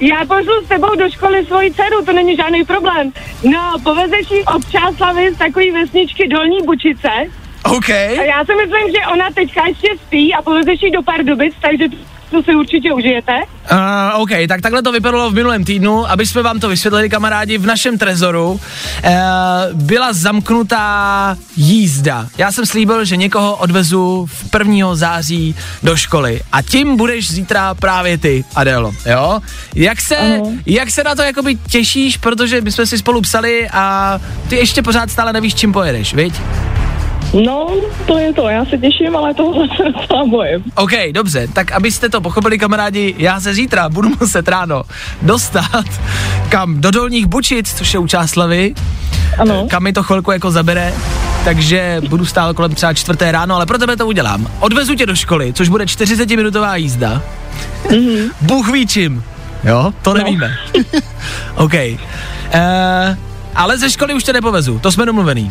já 0.00 0.16
pošlu 0.28 0.52
s 0.64 0.68
tebou 0.68 0.96
do 0.96 1.10
školy 1.10 1.46
svoji 1.46 1.70
dceru, 1.74 2.04
to 2.04 2.12
není 2.12 2.36
žádný 2.36 2.64
problém. 2.64 3.12
No, 3.42 3.74
povezeš 3.84 4.30
jí 4.30 4.44
od 4.44 4.70
Čáslavy 4.70 5.34
z 5.34 5.38
takový 5.38 5.70
vesničky 5.70 6.28
Dolní 6.28 6.62
Bučice. 6.66 7.08
OK, 7.64 7.90
A 7.90 8.24
já 8.24 8.44
si 8.44 8.52
myslím, 8.54 8.92
že 8.92 9.06
ona 9.12 9.30
teďka 9.34 9.66
ještě 9.66 9.88
spí 10.06 10.34
a 10.34 10.42
povezeš 10.42 10.82
jí 10.82 10.90
do 10.90 11.02
Pardubic, 11.02 11.54
takže 11.62 11.84
to 12.32 12.42
si 12.42 12.54
určitě 12.54 12.92
užijete. 12.92 13.32
Uh, 13.72 14.20
OK, 14.22 14.30
tak 14.48 14.60
takhle 14.60 14.82
to 14.82 14.92
vypadalo 14.92 15.30
v 15.30 15.34
minulém 15.34 15.64
týdnu, 15.64 16.10
aby 16.10 16.26
jsme 16.26 16.42
vám 16.42 16.60
to 16.60 16.68
vysvětlili, 16.68 17.10
kamarádi, 17.10 17.58
v 17.58 17.66
našem 17.66 17.98
trezoru 17.98 18.50
uh, 18.52 18.60
byla 19.72 20.12
zamknutá 20.12 21.36
jízda. 21.56 22.26
Já 22.38 22.52
jsem 22.52 22.66
slíbil, 22.66 23.04
že 23.04 23.16
někoho 23.16 23.56
odvezu 23.56 24.26
v 24.30 24.46
1. 24.58 24.94
září 24.94 25.54
do 25.82 25.96
školy 25.96 26.40
a 26.52 26.62
tím 26.62 26.96
budeš 26.96 27.30
zítra 27.30 27.74
právě 27.74 28.18
ty, 28.18 28.44
Adélo, 28.56 28.94
jo? 29.06 29.40
Jak 29.74 30.00
se, 30.00 30.16
Ano. 30.16 30.52
jak 30.66 30.90
se 30.90 31.04
na 31.04 31.14
to 31.14 31.22
jakoby 31.22 31.54
těšíš, 31.70 32.16
protože 32.16 32.60
my 32.60 32.72
jsme 32.72 32.86
si 32.86 32.98
spolu 32.98 33.20
psali 33.20 33.68
a 33.72 34.18
ty 34.48 34.56
ještě 34.56 34.82
pořád 34.82 35.10
stále 35.10 35.32
nevíš, 35.32 35.54
čím 35.54 35.72
pojedeš, 35.72 36.14
viď? 36.14 36.34
No, 37.44 37.70
to 38.06 38.18
je 38.18 38.32
to, 38.32 38.48
já 38.48 38.64
se 38.64 38.78
těším, 38.78 39.16
ale 39.16 39.34
tohle 39.34 39.68
se 39.76 39.82
docela 39.84 40.24
bojím. 40.26 40.64
OK, 40.74 40.90
dobře, 41.12 41.48
tak 41.52 41.72
abyste 41.72 42.08
to 42.08 42.20
pochopili, 42.20 42.58
kamarádi, 42.58 43.14
já 43.18 43.40
se 43.40 43.54
zítra 43.54 43.88
budu 43.88 44.08
muset 44.20 44.48
ráno 44.48 44.82
dostat 45.22 45.84
kam 46.48 46.80
do 46.80 46.90
Dolních 46.90 47.26
Bučic, 47.26 47.74
což 47.74 47.94
je 47.94 48.00
u 48.00 48.06
Čáslavy, 48.06 48.74
Ano. 49.38 49.66
kam 49.70 49.82
mi 49.82 49.92
to 49.92 50.02
chvilku 50.02 50.32
jako 50.32 50.50
zabere, 50.50 50.94
takže 51.44 52.02
budu 52.08 52.26
stál 52.26 52.54
kolem 52.54 52.74
třeba 52.74 52.94
čtvrté 52.94 53.32
ráno, 53.32 53.54
ale 53.56 53.66
pro 53.66 53.78
tebe 53.78 53.96
to 53.96 54.06
udělám. 54.06 54.46
Odvezu 54.60 54.94
tě 54.94 55.06
do 55.06 55.16
školy, 55.16 55.52
což 55.52 55.68
bude 55.68 55.84
40-minutová 55.84 56.74
jízda. 56.74 57.22
Mm-hmm. 57.86 58.30
Bůh 58.40 58.72
ví 58.72 58.86
čím. 58.86 59.24
Jo, 59.64 59.92
to 60.02 60.14
nevíme. 60.14 60.56
OK. 61.56 61.72
Uh, 61.74 62.60
ale 63.54 63.78
ze 63.78 63.90
školy 63.90 64.14
už 64.14 64.24
tě 64.24 64.32
nepovezu, 64.32 64.78
to 64.78 64.92
jsme 64.92 65.06
domluvený. 65.06 65.50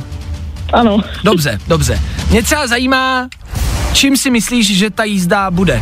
Ano. 0.73 0.97
Dobře, 1.23 1.60
dobře. 1.67 1.99
Mě 2.29 2.43
třeba 2.43 2.67
zajímá, 2.67 3.27
čím 3.93 4.17
si 4.17 4.29
myslíš, 4.29 4.77
že 4.77 4.89
ta 4.89 5.03
jízda 5.03 5.51
bude? 5.51 5.81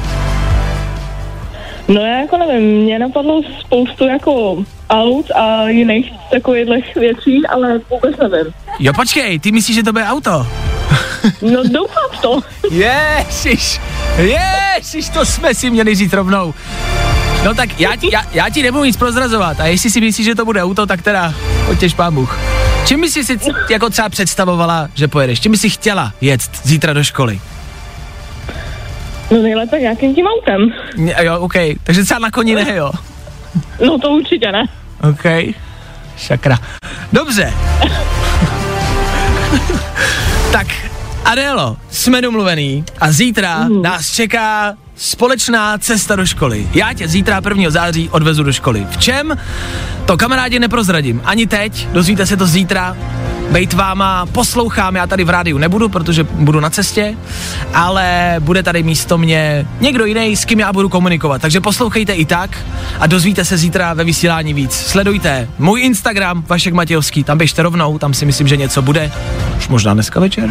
No 1.87 2.01
já 2.01 2.17
jako 2.19 2.37
nevím, 2.37 2.83
mě 2.83 2.99
napadlo 2.99 3.41
spoustu 3.59 4.07
jako 4.07 4.63
aut 4.89 5.31
a 5.31 5.69
jiných 5.69 6.13
takových 6.31 6.95
věcí, 6.95 7.47
ale 7.49 7.79
vůbec 7.89 8.15
nevím. 8.17 8.53
Jo, 8.79 8.93
počkej, 8.93 9.39
ty 9.39 9.51
myslíš, 9.51 9.75
že 9.75 9.83
to 9.83 9.91
bude 9.91 10.05
auto? 10.05 10.47
No 11.41 11.63
doufám 11.63 12.09
v 12.11 12.21
to. 12.21 12.39
Ježiš, 12.71 13.81
ježiš, 14.17 15.09
to 15.09 15.25
jsme 15.25 15.55
si 15.55 15.69
měli 15.69 15.95
říct 15.95 16.13
rovnou. 16.13 16.53
No 17.45 17.53
tak 17.53 17.79
já 17.79 17.95
ti, 17.95 18.09
já, 18.13 18.23
já 18.33 18.49
ti 18.49 18.63
nebudu 18.63 18.83
nic 18.83 18.97
prozrazovat 18.97 19.59
a 19.59 19.65
jestli 19.65 19.89
si 19.89 20.01
myslíš, 20.01 20.25
že 20.25 20.35
to 20.35 20.45
bude 20.45 20.63
auto, 20.63 20.85
tak 20.85 21.01
teda 21.01 21.33
potěž 21.65 21.93
pán 21.93 22.13
Bůh. 22.13 22.39
Čím 22.85 23.01
bys 23.01 23.13
si 23.13 23.23
si 23.23 23.37
jako 23.69 23.89
třeba 23.89 24.09
představovala, 24.09 24.89
že 24.95 25.07
pojedeš? 25.07 25.39
Čím 25.39 25.51
bys 25.51 25.61
si 25.61 25.69
chtěla 25.69 26.13
jet 26.21 26.41
zítra 26.63 26.93
do 26.93 27.03
školy? 27.03 27.39
No 29.31 29.41
nejlépe 29.41 29.79
nějakým 29.79 30.15
tím 30.15 30.25
autem. 30.27 30.73
Ně- 30.95 31.15
Jo, 31.21 31.39
OK, 31.39 31.53
takže 31.83 32.03
třeba 32.03 32.19
na 32.19 32.31
koni 32.31 32.55
ne, 32.55 32.75
jo. 32.75 32.91
No 33.85 33.99
to 33.99 34.09
určitě 34.09 34.51
ne. 34.51 34.63
OK. 35.09 35.53
Šakra. 36.17 36.57
Dobře. 37.13 37.53
tak, 40.51 40.67
Adélo, 41.25 41.77
jsme 41.91 42.21
domluvený 42.21 42.83
a 43.01 43.11
zítra 43.11 43.63
mm. 43.63 43.81
nás 43.81 44.09
čeká 44.11 44.73
společná 44.99 45.77
cesta 45.77 46.15
do 46.15 46.25
školy. 46.25 46.67
Já 46.73 46.93
tě 46.93 47.07
zítra 47.07 47.41
1. 47.49 47.69
září 47.69 48.09
odvezu 48.09 48.43
do 48.43 48.53
školy. 48.53 48.87
V 48.89 48.97
čem? 48.97 49.37
To 50.05 50.17
kamarádi 50.17 50.59
neprozradím. 50.59 51.21
Ani 51.25 51.47
teď, 51.47 51.87
dozvíte 51.91 52.25
se 52.25 52.37
to 52.37 52.47
zítra. 52.47 52.97
Bejt 53.51 53.73
váma, 53.73 54.25
poslouchám, 54.25 54.95
já 54.95 55.07
tady 55.07 55.23
v 55.23 55.29
rádiu 55.29 55.57
nebudu, 55.57 55.89
protože 55.89 56.23
budu 56.23 56.59
na 56.59 56.69
cestě, 56.69 57.17
ale 57.73 58.35
bude 58.39 58.63
tady 58.63 58.83
místo 58.83 59.17
mě 59.17 59.67
někdo 59.81 60.05
jiný, 60.05 60.35
s 60.35 60.45
kým 60.45 60.59
já 60.59 60.73
budu 60.73 60.89
komunikovat. 60.89 61.41
Takže 61.41 61.61
poslouchejte 61.61 62.13
i 62.13 62.25
tak 62.25 62.57
a 62.99 63.07
dozvíte 63.07 63.45
se 63.45 63.57
zítra 63.57 63.93
ve 63.93 64.03
vysílání 64.03 64.53
víc. 64.53 64.73
Sledujte 64.73 65.47
můj 65.59 65.81
Instagram, 65.81 66.43
Vašek 66.47 66.73
Matějovský, 66.73 67.23
tam 67.23 67.37
běžte 67.37 67.63
rovnou, 67.63 67.97
tam 67.97 68.13
si 68.13 68.25
myslím, 68.25 68.47
že 68.47 68.57
něco 68.57 68.81
bude. 68.81 69.11
Už 69.57 69.67
možná 69.67 69.93
dneska 69.93 70.19
večer. 70.19 70.49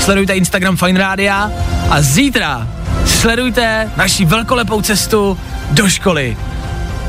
Sledujte 0.00 0.32
Instagram 0.32 0.76
Fine 0.76 0.98
Rádia 0.98 1.50
a 1.90 2.02
zítra 2.02 2.68
sledujte 3.06 3.90
naši 3.96 4.24
velkolepou 4.24 4.82
cestu 4.82 5.38
do 5.70 5.88
školy. 5.88 6.36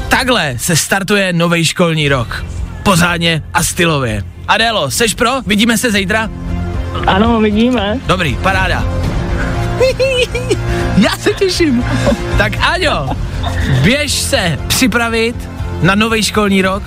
Takhle 0.10 0.54
se 0.58 0.76
startuje 0.76 1.34
nový 1.34 1.66
školní 1.66 2.10
rok. 2.10 2.46
Pořádně 2.84 3.44
a 3.54 3.64
stylově. 3.64 4.24
Adélo, 4.48 4.92
seš 4.92 5.14
pro? 5.14 5.42
Vidíme 5.42 5.78
se 5.78 5.92
zítra? 5.92 6.30
Ano, 7.08 7.40
vidíme. 7.40 8.00
Dobrý, 8.06 8.36
paráda. 8.36 8.84
Já 10.98 11.18
se 11.18 11.34
těším. 11.34 11.86
Tak 12.38 12.54
Aňo, 12.62 13.10
běž 13.84 14.14
se 14.14 14.60
připravit 14.68 15.50
na 15.82 15.96
nový 15.96 16.24
školní 16.24 16.62
rok 16.62 16.84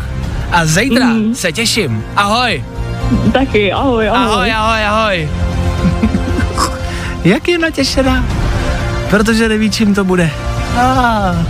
a 0.52 0.66
zítra 0.66 1.06
mm. 1.06 1.34
se 1.34 1.52
těším. 1.52 2.04
Ahoj. 2.16 2.64
Taky, 3.32 3.72
ahoj, 3.72 4.08
ahoj. 4.08 4.32
Ahoj, 4.32 4.52
ahoj, 4.52 4.84
ahoj. 4.84 5.28
Jak 7.24 7.48
je 7.48 7.58
natěšená? 7.58 8.24
Protože 9.10 9.48
neví, 9.48 9.70
čím 9.70 9.94
to 9.94 10.04
bude. 10.04 10.30
Ah. 10.76 11.46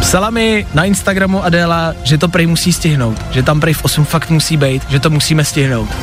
Psala 0.00 0.30
mi 0.30 0.66
na 0.74 0.84
Instagramu 0.84 1.44
Adéla, 1.44 1.94
že 2.04 2.18
to 2.18 2.28
prej 2.28 2.46
musí 2.46 2.72
stihnout, 2.72 3.22
že 3.30 3.42
tam 3.42 3.60
prej 3.60 3.74
v 3.74 3.84
8 3.84 4.04
fakt 4.04 4.30
musí 4.30 4.56
být, 4.56 4.82
že 4.88 5.00
to 5.00 5.10
musíme 5.10 5.44
stihnout. 5.44 5.88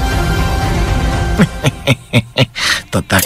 to 2.89 3.01
tak. 3.01 3.23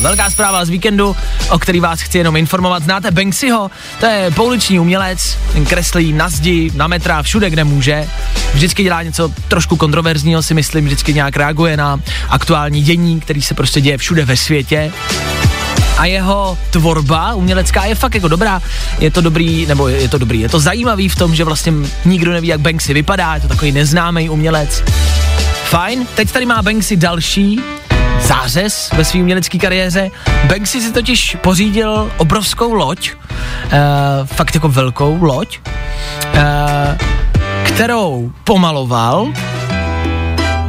Velká 0.00 0.30
zpráva 0.30 0.64
z 0.64 0.68
víkendu, 0.68 1.16
o 1.50 1.58
který 1.58 1.80
vás 1.80 2.00
chci 2.00 2.18
jenom 2.18 2.36
informovat. 2.36 2.82
Znáte 2.82 3.10
Banksyho? 3.10 3.70
To 4.00 4.06
je 4.06 4.30
pouliční 4.30 4.80
umělec, 4.80 5.38
ten 5.52 5.66
kreslí 5.66 6.12
na 6.12 6.28
zdi, 6.28 6.70
na 6.74 6.86
metra, 6.86 7.22
všude, 7.22 7.50
kde 7.50 7.64
může. 7.64 8.08
Vždycky 8.54 8.82
dělá 8.82 9.02
něco 9.02 9.32
trošku 9.48 9.76
kontroverzního, 9.76 10.42
si 10.42 10.54
myslím, 10.54 10.84
vždycky 10.84 11.14
nějak 11.14 11.36
reaguje 11.36 11.76
na 11.76 12.00
aktuální 12.28 12.82
dění, 12.82 13.20
který 13.20 13.42
se 13.42 13.54
prostě 13.54 13.80
děje 13.80 13.98
všude 13.98 14.24
ve 14.24 14.36
světě 14.36 14.92
a 16.02 16.06
jeho 16.06 16.58
tvorba 16.70 17.34
umělecká 17.34 17.84
je 17.84 17.94
fakt 17.94 18.14
jako 18.14 18.28
dobrá. 18.28 18.62
Je 18.98 19.10
to 19.10 19.20
dobrý, 19.20 19.66
nebo 19.66 19.88
je 19.88 20.08
to 20.08 20.18
dobrý, 20.18 20.40
je 20.40 20.48
to 20.48 20.60
zajímavý 20.60 21.08
v 21.08 21.16
tom, 21.16 21.34
že 21.34 21.44
vlastně 21.44 21.72
nikdo 22.04 22.32
neví, 22.32 22.48
jak 22.48 22.60
Banksy 22.60 22.94
vypadá, 22.94 23.34
je 23.34 23.40
to 23.40 23.48
takový 23.48 23.72
neznámý 23.72 24.30
umělec. 24.30 24.82
Fajn, 25.64 26.06
teď 26.14 26.32
tady 26.32 26.46
má 26.46 26.62
Banksy 26.62 26.96
další 26.96 27.60
zářez 28.20 28.90
ve 28.96 29.04
své 29.04 29.20
umělecké 29.20 29.58
kariéře. 29.58 30.10
Banksy 30.44 30.80
si 30.80 30.92
totiž 30.92 31.36
pořídil 31.40 32.10
obrovskou 32.16 32.74
loď, 32.74 33.10
uh, 33.12 33.70
fakt 34.26 34.54
jako 34.54 34.68
velkou 34.68 35.22
loď, 35.22 35.58
uh, 36.34 36.40
kterou 37.62 38.32
pomaloval 38.44 39.28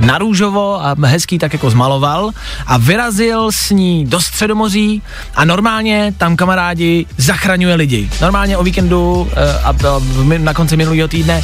na 0.04 0.18
růžovo 0.18 0.86
a 0.86 0.96
hezký 1.06 1.40
tak 1.40 1.54
jako 1.54 1.70
zmaloval 1.70 2.32
a 2.68 2.78
vyrazil 2.78 3.52
s 3.52 3.70
ní 3.70 4.06
do 4.06 4.22
Středomoří 4.22 5.02
a 5.36 5.46
normálně 5.46 6.14
tam 6.18 6.36
kamarádi 6.36 7.06
zachraňuje 7.18 7.76
lidi. 7.76 8.10
Normálně 8.22 8.58
o 8.58 8.64
víkendu 8.64 9.30
eh, 9.32 9.60
a 9.64 9.74
na 10.38 10.54
konci 10.54 10.78
minulého 10.78 11.08
týdne 11.08 11.44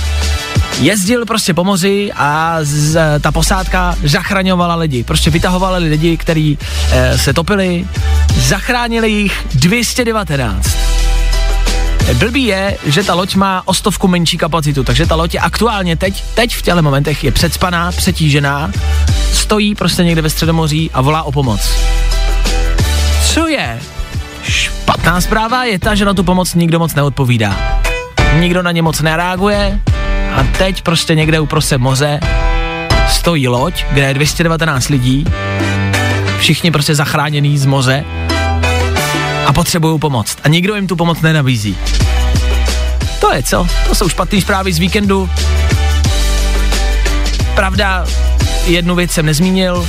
jezdil 0.79 1.25
prostě 1.25 1.53
po 1.53 1.63
moři 1.63 2.11
a 2.15 2.57
z, 2.61 2.99
ta 3.21 3.31
posádka 3.31 3.95
zachraňovala 4.03 4.75
lidi. 4.75 5.03
Prostě 5.03 5.29
vytahovala 5.29 5.77
lidi, 5.77 6.17
kteří 6.17 6.57
e, 6.91 7.17
se 7.17 7.33
topili, 7.33 7.87
zachránili 8.35 9.11
jich 9.11 9.45
219. 9.55 10.98
Blbý 12.13 12.45
je, 12.45 12.77
že 12.85 13.03
ta 13.03 13.13
loď 13.13 13.35
má 13.35 13.61
o 13.65 13.73
stovku 13.73 14.07
menší 14.07 14.37
kapacitu, 14.37 14.83
takže 14.83 15.05
ta 15.05 15.15
loď 15.15 15.33
je 15.33 15.39
aktuálně 15.39 15.95
teď, 15.95 16.23
teď 16.33 16.55
v 16.55 16.61
těchto 16.61 16.81
momentech 16.81 17.23
je 17.23 17.31
předspaná, 17.31 17.91
přetížená, 17.91 18.71
stojí 19.33 19.75
prostě 19.75 20.03
někde 20.03 20.21
ve 20.21 20.29
Středomoří 20.29 20.91
a 20.93 21.01
volá 21.01 21.23
o 21.23 21.31
pomoc. 21.31 21.61
Co 23.23 23.47
je? 23.47 23.79
Špatná 24.43 25.21
zpráva 25.21 25.63
je 25.63 25.79
ta, 25.79 25.95
že 25.95 26.05
na 26.05 26.13
tu 26.13 26.23
pomoc 26.23 26.53
nikdo 26.53 26.79
moc 26.79 26.95
neodpovídá. 26.95 27.81
Nikdo 28.39 28.63
na 28.63 28.71
ně 28.71 28.81
moc 28.81 29.01
nereaguje 29.01 29.79
a 30.35 30.43
teď 30.57 30.81
prostě 30.81 31.15
někde 31.15 31.39
uprostřed 31.39 31.77
moře 31.77 32.19
stojí 33.09 33.47
loď, 33.47 33.85
kde 33.91 34.01
je 34.01 34.13
219 34.13 34.89
lidí, 34.89 35.25
všichni 36.39 36.71
prostě 36.71 36.95
zachráněný 36.95 37.57
z 37.57 37.65
moře 37.65 38.05
a 39.49 39.53
potřebují 39.53 39.99
pomoc. 39.99 40.37
A 40.43 40.47
nikdo 40.47 40.75
jim 40.75 40.87
tu 40.87 40.95
pomoc 40.95 41.21
nenabízí. 41.21 41.77
To 43.21 43.33
je 43.33 43.43
co? 43.43 43.67
To 43.87 43.95
jsou 43.95 44.09
špatné 44.09 44.41
zprávy 44.41 44.73
z 44.73 44.77
víkendu. 44.77 45.29
Pravda, 47.55 48.05
jednu 48.65 48.95
věc 48.95 49.11
jsem 49.11 49.25
nezmínil, 49.25 49.87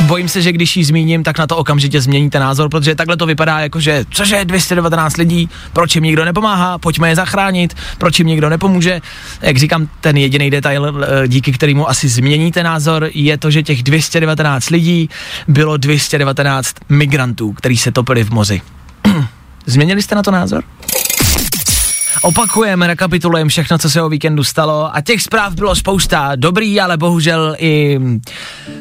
bojím 0.00 0.28
se, 0.28 0.42
že 0.42 0.52
když 0.52 0.76
ji 0.76 0.84
zmíním, 0.84 1.22
tak 1.22 1.38
na 1.38 1.46
to 1.46 1.56
okamžitě 1.56 2.00
změníte 2.00 2.38
názor, 2.38 2.68
protože 2.68 2.94
takhle 2.94 3.16
to 3.16 3.26
vypadá 3.26 3.60
jako, 3.60 3.80
že 3.80 4.04
cože 4.10 4.44
219 4.44 5.16
lidí, 5.16 5.48
proč 5.72 5.94
jim 5.94 6.04
nikdo 6.04 6.24
nepomáhá, 6.24 6.78
pojďme 6.78 7.08
je 7.08 7.16
zachránit, 7.16 7.76
proč 7.98 8.18
jim 8.18 8.28
nikdo 8.28 8.48
nepomůže. 8.48 9.00
Jak 9.40 9.56
říkám, 9.56 9.88
ten 10.00 10.16
jediný 10.16 10.50
detail, 10.50 11.04
eh, 11.24 11.28
díky 11.28 11.52
kterému 11.52 11.88
asi 11.88 12.08
změníte 12.08 12.62
názor, 12.62 13.10
je 13.14 13.38
to, 13.38 13.50
že 13.50 13.62
těch 13.62 13.82
219 13.82 14.70
lidí 14.70 15.10
bylo 15.48 15.76
219 15.76 16.74
migrantů, 16.88 17.52
kteří 17.52 17.76
se 17.76 17.92
topili 17.92 18.24
v 18.24 18.30
moři. 18.30 18.62
Změnili 19.66 20.02
jste 20.02 20.14
na 20.14 20.22
to 20.22 20.30
názor? 20.30 20.64
Opakujeme, 22.22 22.86
rekapitulujeme 22.86 23.48
všechno, 23.48 23.78
co 23.78 23.90
se 23.90 24.02
o 24.02 24.08
víkendu 24.08 24.44
stalo 24.44 24.96
a 24.96 25.00
těch 25.00 25.22
zpráv 25.22 25.54
bylo 25.54 25.74
spousta. 25.74 26.32
Dobrý, 26.36 26.80
ale 26.80 26.96
bohužel 26.96 27.56
i 27.58 28.00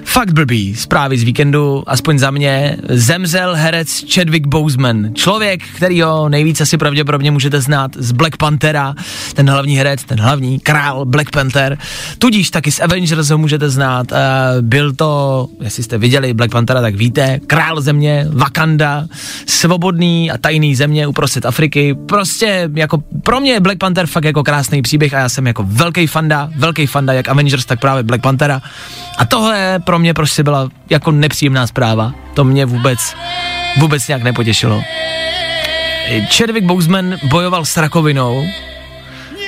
fakt 0.03 0.31
blbý 0.31 0.75
zprávy 0.75 1.17
z 1.17 1.23
víkendu, 1.23 1.83
aspoň 1.87 2.19
za 2.19 2.31
mě. 2.31 2.77
Zemřel 2.89 3.55
herec 3.55 4.13
Chadwick 4.13 4.47
Boseman, 4.47 5.09
člověk, 5.13 5.63
kterýho 5.75 6.29
nejvíce 6.29 6.65
si 6.65 6.77
pravděpodobně 6.77 7.31
můžete 7.31 7.61
znát 7.61 7.91
z 7.95 8.11
Black 8.11 8.37
Panthera, 8.37 8.95
ten 9.33 9.49
hlavní 9.49 9.77
herec, 9.77 10.03
ten 10.03 10.19
hlavní 10.19 10.59
král 10.59 11.05
Black 11.05 11.31
Panther. 11.31 11.77
Tudíž 12.17 12.49
taky 12.49 12.71
z 12.71 12.79
Avengers 12.79 13.29
ho 13.29 13.37
můžete 13.37 13.69
znát. 13.69 14.11
Uh, 14.11 14.17
byl 14.61 14.93
to, 14.93 15.47
jestli 15.61 15.83
jste 15.83 15.97
viděli 15.97 16.33
Black 16.33 16.51
Panthera, 16.51 16.81
tak 16.81 16.95
víte, 16.95 17.39
král 17.47 17.81
země, 17.81 18.27
Wakanda, 18.29 19.05
svobodný 19.45 20.31
a 20.31 20.37
tajný 20.37 20.75
země 20.75 21.07
uprostřed 21.07 21.45
Afriky. 21.45 21.95
Prostě 22.07 22.69
jako 22.75 23.03
pro 23.29 23.39
mě 23.39 23.51
je 23.51 23.59
Black 23.59 23.77
Panther 23.77 24.07
fakt 24.07 24.23
jako 24.23 24.43
krásný 24.43 24.81
příběh 24.81 25.13
a 25.13 25.19
já 25.19 25.29
jsem 25.29 25.47
jako 25.47 25.63
velký 25.67 26.07
fanda, 26.07 26.49
velký 26.55 26.87
fanda 26.87 27.13
jak 27.13 27.29
Avengers, 27.29 27.65
tak 27.65 27.79
právě 27.79 28.03
Black 28.03 28.21
Panthera. 28.21 28.61
A 29.17 29.25
tohle 29.25 29.79
pro 29.79 29.99
mě 29.99 30.13
prostě 30.13 30.43
byla 30.43 30.69
jako 30.89 31.11
nepříjemná 31.11 31.67
zpráva. 31.67 32.13
To 32.33 32.43
mě 32.43 32.65
vůbec, 32.65 32.99
vůbec 33.77 34.07
nějak 34.07 34.23
nepotěšilo. 34.23 34.81
Chadwick 36.37 36.65
Boseman 36.65 37.15
bojoval 37.23 37.65
s 37.65 37.77
rakovinou, 37.77 38.45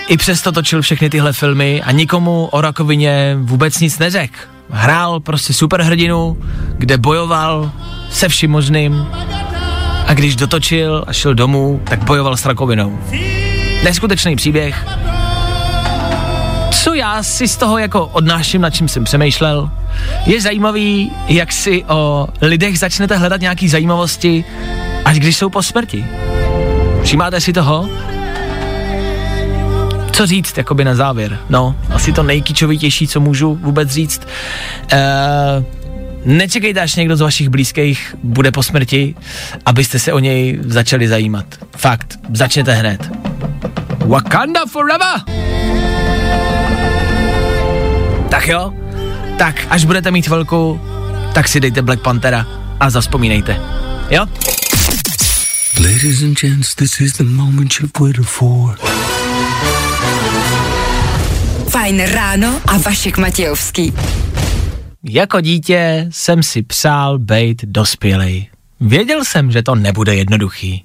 i 0.08 0.18
přesto 0.18 0.52
točil 0.52 0.82
všechny 0.82 1.10
tyhle 1.10 1.34
filmy 1.34 1.82
a 1.82 1.92
nikomu 1.92 2.46
o 2.52 2.62
rakovině 2.62 3.38
vůbec 3.40 3.80
nic 3.80 4.00
neřekl. 4.00 4.38
Hrál 4.70 5.20
prostě 5.20 5.54
superhrdinu, 5.54 6.38
kde 6.78 6.98
bojoval 6.98 7.72
se 8.12 8.30
vším 8.30 8.52
možným 8.52 9.08
a 10.08 10.14
když 10.14 10.36
dotočil 10.36 11.04
a 11.08 11.14
šel 11.14 11.34
domů, 11.34 11.82
tak 11.84 12.04
bojoval 12.04 12.38
s 12.38 12.46
rakovinou. 12.46 13.00
Neskutečný 13.84 14.36
příběh. 14.36 14.86
Co 16.72 16.94
já 16.94 17.24
si 17.24 17.48
z 17.48 17.58
toho 17.58 17.78
jako 17.78 18.08
odnáším, 18.08 18.62
nad 18.62 18.70
čím 18.70 18.88
jsem 18.88 19.04
přemýšlel, 19.04 19.70
je 20.26 20.42
zajímavý, 20.42 21.12
jak 21.28 21.52
si 21.52 21.84
o 21.84 22.28
lidech 22.42 22.80
začnete 22.80 23.18
hledat 23.18 23.42
nějaký 23.42 23.70
zajímavosti, 23.70 24.46
až 25.06 25.20
když 25.20 25.38
jsou 25.38 25.50
po 25.50 25.64
smrti. 25.64 26.06
Všimáte 27.04 27.42
si 27.42 27.54
toho? 27.54 27.90
Co 30.12 30.26
říct, 30.26 30.58
jakoby 30.58 30.86
na 30.86 30.96
závěr? 30.96 31.40
No, 31.50 31.76
asi 31.90 32.14
to 32.14 32.24
nejkýčovitější, 32.24 33.08
co 33.08 33.20
můžu 33.20 33.56
vůbec 33.56 33.90
říct. 33.90 34.28
Uh, 34.94 35.00
nečekejte, 36.26 36.82
až 36.82 36.96
někdo 36.96 37.16
z 37.16 37.22
vašich 37.22 37.50
blízkých 37.50 38.16
bude 38.24 38.52
po 38.52 38.64
smrti, 38.64 39.16
abyste 39.66 40.00
se 40.00 40.14
o 40.14 40.20
něj 40.20 40.60
začali 40.62 41.08
zajímat. 41.08 41.46
Fakt, 41.78 42.20
začněte 42.34 42.74
hned. 42.74 43.31
Wakanda 44.12 44.66
forever! 44.66 45.24
Tak 48.30 48.48
jo, 48.48 48.74
tak 49.38 49.68
až 49.70 49.86
budete 49.86 50.12
mít 50.12 50.28
chvilku, 50.28 50.82
tak 51.34 51.48
si 51.48 51.60
dejte 51.60 51.82
Black 51.82 52.02
Panthera 52.02 52.46
a 52.80 52.90
zaspomínejte. 52.90 53.62
Jo? 54.10 54.26
Ladies 55.80 56.24
and 56.24 56.40
gents, 56.40 56.76
this 56.76 57.02
is 57.02 57.14
the 57.14 57.24
moment 57.24 57.74
you've 57.80 58.00
waited 58.00 58.26
for. 58.26 58.78
Fajn 61.70 62.06
ráno 62.06 62.62
a 62.68 62.78
Vašek 62.78 63.18
Matějovský. 63.18 63.94
Jako 65.04 65.42
dítě 65.42 66.08
jsem 66.10 66.44
si 66.44 66.62
přál 66.62 67.20
být 67.20 67.62
dospělej. 67.66 68.48
Věděl 68.80 69.26
jsem, 69.26 69.52
že 69.52 69.64
to 69.64 69.76
nebude 69.76 70.16
jednoduchý. 70.16 70.84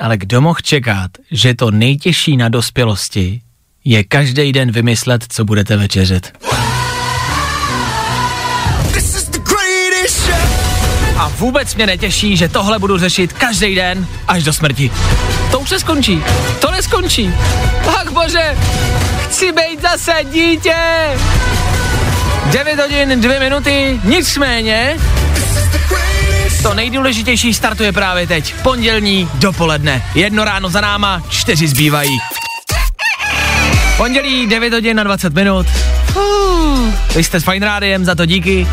Ale 0.00 0.16
kdo 0.16 0.40
mohl 0.40 0.58
čekat, 0.62 1.10
že 1.30 1.54
to 1.54 1.70
nejtěžší 1.70 2.36
na 2.36 2.48
dospělosti 2.48 3.40
je 3.84 4.04
každý 4.04 4.52
den 4.52 4.72
vymyslet, 4.72 5.24
co 5.28 5.44
budete 5.44 5.76
večeřet. 5.76 6.32
A 11.16 11.28
vůbec 11.28 11.74
mě 11.74 11.86
netěší, 11.86 12.36
že 12.36 12.48
tohle 12.48 12.78
budu 12.78 12.98
řešit 12.98 13.32
každý 13.32 13.74
den 13.74 14.06
až 14.28 14.44
do 14.44 14.52
smrti. 14.52 14.90
To 15.50 15.60
už 15.60 15.68
se 15.68 15.80
skončí. 15.80 16.22
To 16.60 16.70
neskončí. 16.70 17.30
Ach 17.86 18.12
bože, 18.12 18.56
chci 19.28 19.52
být 19.52 19.82
zase 19.82 20.12
dítě. 20.32 20.76
9 22.52 22.78
hodin, 22.80 23.20
2 23.20 23.38
minuty, 23.38 24.00
nicméně 24.04 24.96
to 26.62 26.74
nejdůležitější 26.74 27.54
startuje 27.54 27.92
právě 27.92 28.26
teď. 28.26 28.54
Pondělní 28.62 29.28
dopoledne. 29.34 30.04
Jedno 30.14 30.44
ráno 30.44 30.68
za 30.68 30.80
náma, 30.80 31.22
čtyři 31.28 31.68
zbývají. 31.68 32.18
Pondělí 33.96 34.46
9 34.46 34.72
hodin 34.72 34.96
na 34.96 35.02
20 35.02 35.34
minut. 35.34 35.66
Uh, 36.16 36.94
vy 37.14 37.24
jste 37.24 37.40
s 37.40 37.44
Fine 37.44 37.66
Rádiem, 37.66 38.04
za 38.04 38.14
to 38.14 38.26
díky. 38.26 38.66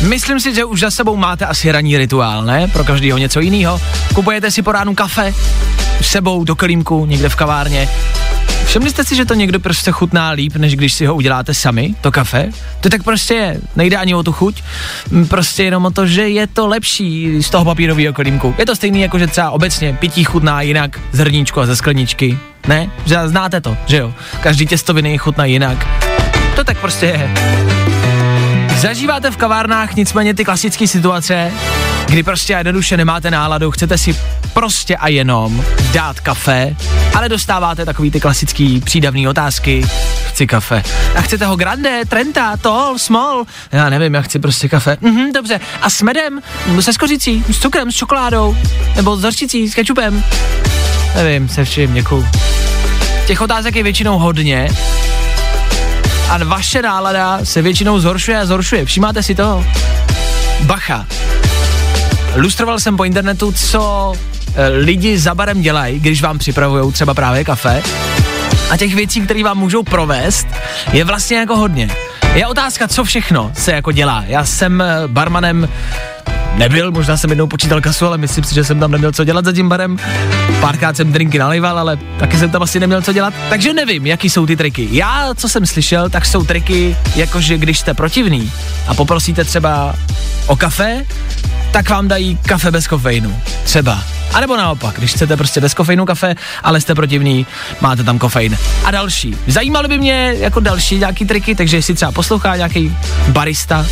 Myslím 0.00 0.40
si, 0.40 0.54
že 0.54 0.64
už 0.64 0.80
za 0.80 0.90
sebou 0.90 1.16
máte 1.16 1.46
asi 1.46 1.72
ranní 1.72 1.98
rituál, 1.98 2.44
ne? 2.44 2.68
Pro 2.68 2.84
každého 2.84 3.18
něco 3.18 3.40
jiného. 3.40 3.80
Kupujete 4.14 4.50
si 4.50 4.62
po 4.62 4.72
ránu 4.72 4.94
kafe, 4.94 5.34
s 6.00 6.06
sebou 6.06 6.44
do 6.44 6.56
kelímku, 6.56 7.06
někde 7.06 7.28
v 7.28 7.36
kavárně. 7.36 7.88
Všimli 8.70 8.90
jste 8.90 9.04
si, 9.04 9.16
že 9.16 9.24
to 9.24 9.34
někdo 9.34 9.60
prostě 9.60 9.90
chutná 9.90 10.30
líp, 10.30 10.56
než 10.56 10.76
když 10.76 10.92
si 10.92 11.06
ho 11.06 11.14
uděláte 11.14 11.54
sami, 11.54 11.94
to 12.00 12.12
kafe? 12.12 12.48
To 12.80 12.88
tak 12.88 13.02
prostě 13.02 13.34
je. 13.34 13.60
Nejde 13.76 13.96
ani 13.96 14.14
o 14.14 14.22
tu 14.22 14.32
chuť, 14.32 14.62
m, 15.12 15.26
prostě 15.26 15.64
jenom 15.64 15.84
o 15.84 15.90
to, 15.90 16.06
že 16.06 16.28
je 16.28 16.46
to 16.46 16.66
lepší 16.66 17.42
z 17.42 17.50
toho 17.50 17.64
papírového 17.64 18.12
kelímku. 18.12 18.54
Je 18.58 18.66
to 18.66 18.76
stejný 18.76 19.00
jako, 19.00 19.18
že 19.18 19.26
třeba 19.26 19.50
obecně 19.50 19.96
pití 20.00 20.24
chutná 20.24 20.62
jinak 20.62 21.00
z 21.12 21.18
hrníčku 21.18 21.60
a 21.60 21.66
ze 21.66 21.76
skleničky. 21.76 22.38
Ne? 22.68 22.90
Znáte 23.24 23.60
to, 23.60 23.76
že 23.86 23.96
jo? 23.96 24.14
Každý 24.40 24.66
těstoviny 24.66 25.18
chutná 25.18 25.44
jinak. 25.44 25.86
To 26.56 26.64
tak 26.64 26.78
prostě 26.78 27.06
je. 27.06 27.30
Zažíváte 28.80 29.30
v 29.30 29.36
kavárnách 29.36 29.94
nicméně 29.96 30.34
ty 30.34 30.44
klasické 30.44 30.86
situace, 30.86 31.52
kdy 32.06 32.22
prostě 32.22 32.52
jednoduše 32.52 32.96
nemáte 32.96 33.30
náladu, 33.30 33.70
chcete 33.70 33.98
si 33.98 34.16
prostě 34.52 34.96
a 34.96 35.08
jenom 35.08 35.64
dát 35.92 36.20
kafe, 36.20 36.76
ale 37.14 37.28
dostáváte 37.28 37.84
takový 37.84 38.10
ty 38.10 38.20
klasický 38.20 38.80
přídavné 38.80 39.28
otázky. 39.28 39.86
Chci 40.28 40.46
kafe. 40.46 40.82
A 41.14 41.20
chcete 41.20 41.46
ho 41.46 41.56
grande, 41.56 42.00
trenta, 42.08 42.56
tall, 42.56 42.98
small? 42.98 43.44
Já 43.72 43.90
nevím, 43.90 44.14
já 44.14 44.22
chci 44.22 44.38
prostě 44.38 44.68
kafe. 44.68 44.96
Mhm, 45.00 45.32
dobře. 45.32 45.60
A 45.82 45.90
s 45.90 46.02
medem? 46.02 46.40
Se 46.80 46.92
skořicí? 46.92 47.44
S 47.52 47.58
cukrem? 47.58 47.92
S 47.92 47.94
čokoládou? 47.94 48.56
Nebo 48.96 49.16
s 49.16 49.22
hořčicí? 49.22 49.68
S 49.68 49.74
kečupem? 49.74 50.24
Nevím, 51.14 51.48
se 51.48 51.64
vším, 51.64 51.94
děkuju. 51.94 52.28
Těch 53.26 53.40
otázek 53.40 53.76
je 53.76 53.82
většinou 53.82 54.18
hodně, 54.18 54.68
a 56.30 56.44
vaše 56.44 56.82
nálada 56.82 57.40
se 57.42 57.62
většinou 57.62 58.00
zhoršuje 58.00 58.40
a 58.40 58.46
zhoršuje. 58.46 58.84
Všimáte 58.84 59.22
si 59.22 59.34
toho? 59.34 59.66
Bacha. 60.60 61.06
Lustroval 62.36 62.80
jsem 62.80 62.96
po 62.96 63.04
internetu, 63.04 63.52
co 63.52 64.12
e, 64.54 64.68
lidi 64.68 65.18
za 65.18 65.34
barem 65.34 65.62
dělají, 65.62 66.00
když 66.00 66.22
vám 66.22 66.38
připravují 66.38 66.92
třeba 66.92 67.14
právě 67.14 67.44
kafe. 67.44 67.82
A 68.70 68.76
těch 68.76 68.94
věcí, 68.94 69.20
které 69.20 69.44
vám 69.44 69.58
můžou 69.58 69.82
provést, 69.82 70.46
je 70.92 71.04
vlastně 71.04 71.38
jako 71.38 71.56
hodně. 71.56 71.90
Je 72.34 72.46
otázka, 72.46 72.88
co 72.88 73.04
všechno 73.04 73.52
se 73.54 73.72
jako 73.72 73.92
dělá. 73.92 74.24
Já 74.26 74.44
jsem 74.44 74.80
e, 74.80 74.94
barmanem 75.06 75.68
nebyl, 76.54 76.90
možná 76.90 77.16
jsem 77.16 77.30
jednou 77.30 77.46
počítal 77.46 77.80
kasu, 77.80 78.06
ale 78.06 78.18
myslím 78.18 78.44
si, 78.44 78.54
že 78.54 78.64
jsem 78.64 78.80
tam 78.80 78.90
neměl 78.90 79.12
co 79.12 79.24
dělat 79.24 79.44
za 79.44 79.52
tím 79.52 79.68
barem. 79.68 79.98
Párkrát 80.60 80.96
jsem 80.96 81.12
drinky 81.12 81.38
nalival, 81.38 81.78
ale 81.78 81.98
taky 82.18 82.38
jsem 82.38 82.50
tam 82.50 82.62
asi 82.62 82.80
neměl 82.80 83.02
co 83.02 83.12
dělat. 83.12 83.34
Takže 83.48 83.72
nevím, 83.72 84.06
jaký 84.06 84.30
jsou 84.30 84.46
ty 84.46 84.56
triky. 84.56 84.88
Já, 84.90 85.28
co 85.34 85.48
jsem 85.48 85.66
slyšel, 85.66 86.10
tak 86.10 86.26
jsou 86.26 86.44
triky, 86.44 86.96
jakože 87.16 87.58
když 87.58 87.78
jste 87.78 87.94
protivný 87.94 88.52
a 88.88 88.94
poprosíte 88.94 89.44
třeba 89.44 89.94
o 90.46 90.56
kafe, 90.56 91.04
tak 91.72 91.90
vám 91.90 92.08
dají 92.08 92.36
kafe 92.36 92.70
bez 92.70 92.86
kofeinu. 92.86 93.40
Třeba. 93.64 94.02
A 94.32 94.40
nebo 94.40 94.56
naopak, 94.56 94.94
když 94.98 95.12
chcete 95.14 95.36
prostě 95.36 95.60
bez 95.60 95.74
kofeinu 95.74 96.04
kafe, 96.06 96.34
ale 96.62 96.80
jste 96.80 96.94
protivný, 96.94 97.46
máte 97.80 98.04
tam 98.04 98.18
kofein. 98.18 98.58
A 98.84 98.90
další. 98.90 99.36
Zajímaly 99.46 99.88
by 99.88 99.98
mě 99.98 100.34
jako 100.38 100.60
další 100.60 100.98
nějaký 100.98 101.24
triky, 101.24 101.54
takže 101.54 101.76
jestli 101.76 101.94
třeba 101.94 102.12
poslouchá 102.12 102.56
nějaký 102.56 102.96
barista, 103.28 103.86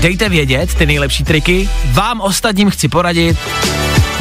dejte 0.00 0.28
vědět 0.28 0.74
ty 0.74 0.86
nejlepší 0.86 1.24
triky. 1.24 1.68
Vám 1.84 2.20
ostatním 2.20 2.70
chci 2.70 2.88
poradit, 2.88 3.38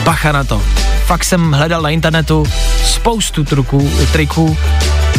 bacha 0.04 0.32
na 0.32 0.44
to. 0.44 0.64
Fakt 1.06 1.24
jsem 1.24 1.52
hledal 1.52 1.82
na 1.82 1.90
internetu 1.90 2.46
spoustu 2.84 3.44
truků, 3.44 3.92
triků, 4.12 4.58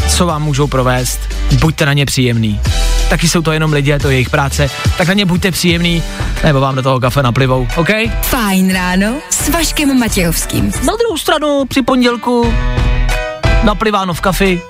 co 0.08 0.26
vám 0.26 0.42
můžou 0.42 0.66
provést. 0.66 1.20
Buďte 1.60 1.86
na 1.86 1.92
ně 1.92 2.06
příjemný. 2.06 2.60
Taky 3.08 3.28
jsou 3.28 3.42
to 3.42 3.52
jenom 3.52 3.72
lidi, 3.72 3.90
je 3.90 3.98
to 3.98 4.10
jejich 4.10 4.30
práce, 4.30 4.70
tak 4.98 5.08
na 5.08 5.14
ně 5.14 5.26
buďte 5.26 5.50
příjemný, 5.50 6.02
nebo 6.44 6.60
vám 6.60 6.74
do 6.74 6.82
toho 6.82 7.00
kafe 7.00 7.22
naplivou, 7.22 7.68
OK? 7.76 7.88
Fajn 8.22 8.72
ráno 8.72 9.14
s 9.30 9.48
Vaškem 9.48 9.98
Matějovským. 9.98 10.64
Na 10.70 10.96
druhou 10.96 11.18
stranu 11.18 11.64
při 11.68 11.82
pondělku 11.82 12.54
napliváno 13.64 14.14
v 14.14 14.20
kafi, 14.20 14.62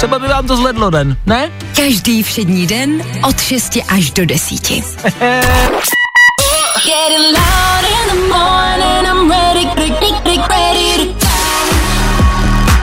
třeba 0.00 0.18
by 0.18 0.28
vám 0.28 0.46
to 0.46 0.56
zledlo 0.56 0.90
den, 0.90 1.16
ne? 1.26 1.50
Každý 1.76 2.22
všední 2.22 2.66
den 2.66 3.02
od 3.28 3.40
6 3.40 3.78
až 3.88 4.10
do 4.10 4.26
10. 4.26 4.70
Getting 4.70 4.90
loud 7.36 7.84
in 7.84 8.08
the 8.08 8.16
morning, 8.34 9.06
I'm 9.06 9.30
ready, 9.30 9.64
ready, 9.76 9.90
ready, 10.24 10.40
ready 10.48 11.14
to 11.14 11.26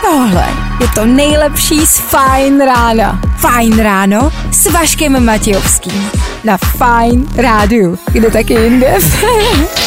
Tohle 0.02 0.48
je 0.82 0.88
to 0.96 1.06
nejlepší 1.06 1.86
z 1.86 2.00
Fajn 2.00 2.62
rána. 2.62 3.22
Fajn 3.38 3.80
ráno 3.80 4.32
s 4.52 4.72
Vaškem 4.72 5.26
Matějovským. 5.26 6.12
Na 6.44 6.58
Fajn 6.58 7.28
rádiu. 7.36 8.00
Kde 8.12 8.32
taky 8.32 8.54
jinde? 8.54 8.98